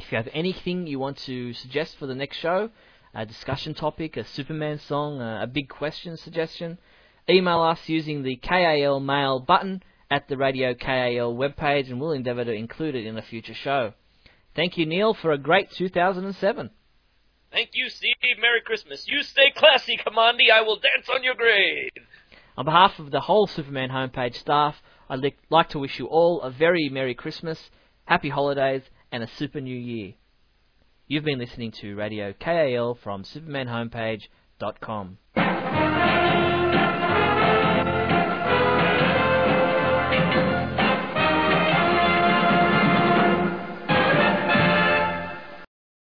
if 0.00 0.10
you 0.10 0.16
have 0.16 0.28
anything 0.34 0.88
you 0.88 0.98
want 0.98 1.18
to 1.18 1.52
suggest 1.52 1.96
for 1.96 2.06
the 2.06 2.16
next 2.16 2.38
show, 2.38 2.70
a 3.14 3.24
discussion 3.24 3.74
topic, 3.74 4.16
a 4.16 4.24
Superman 4.24 4.80
song, 4.88 5.20
a, 5.20 5.46
big 5.46 5.68
question 5.68 6.16
suggestion, 6.16 6.78
email 7.30 7.60
us 7.60 7.78
using 7.86 8.24
the 8.24 8.34
KAL 8.34 8.98
mail 8.98 9.38
button 9.38 9.84
at 10.10 10.26
the 10.26 10.36
Radio 10.36 10.74
KAL 10.74 11.36
webpage 11.36 11.90
and 11.90 12.00
we'll 12.00 12.10
endeavour 12.10 12.44
to 12.44 12.52
include 12.52 12.96
it 12.96 13.06
in 13.06 13.16
a 13.16 13.22
future 13.22 13.54
show. 13.54 13.92
Thank 14.56 14.78
you, 14.78 14.84
Neil, 14.84 15.14
for 15.14 15.30
a 15.30 15.38
great 15.38 15.70
2007. 15.70 16.70
Thank 17.50 17.70
you, 17.72 17.88
Steve. 17.88 18.14
Merry 18.40 18.60
Christmas. 18.64 19.06
You 19.08 19.22
stay 19.22 19.50
classy, 19.54 19.96
Commandi. 19.96 20.50
I 20.52 20.62
will 20.62 20.76
dance 20.76 21.08
on 21.12 21.24
your 21.24 21.34
grave. 21.34 21.90
On 22.56 22.64
behalf 22.64 22.98
of 22.98 23.10
the 23.10 23.20
whole 23.20 23.46
Superman 23.46 23.90
homepage 23.90 24.34
staff, 24.34 24.76
I'd 25.08 25.20
li- 25.20 25.36
like 25.48 25.70
to 25.70 25.78
wish 25.78 25.98
you 25.98 26.06
all 26.06 26.42
a 26.42 26.50
very 26.50 26.88
Merry 26.88 27.14
Christmas, 27.14 27.70
Happy 28.04 28.28
Holidays, 28.28 28.82
and 29.10 29.22
a 29.22 29.28
Super 29.28 29.60
New 29.60 29.76
Year. 29.76 30.14
You've 31.06 31.24
been 31.24 31.38
listening 31.38 31.72
to 31.80 31.94
Radio 31.94 32.34
KAL 32.38 32.98
from 33.02 33.22
SupermanHomepage.com. 33.22 35.18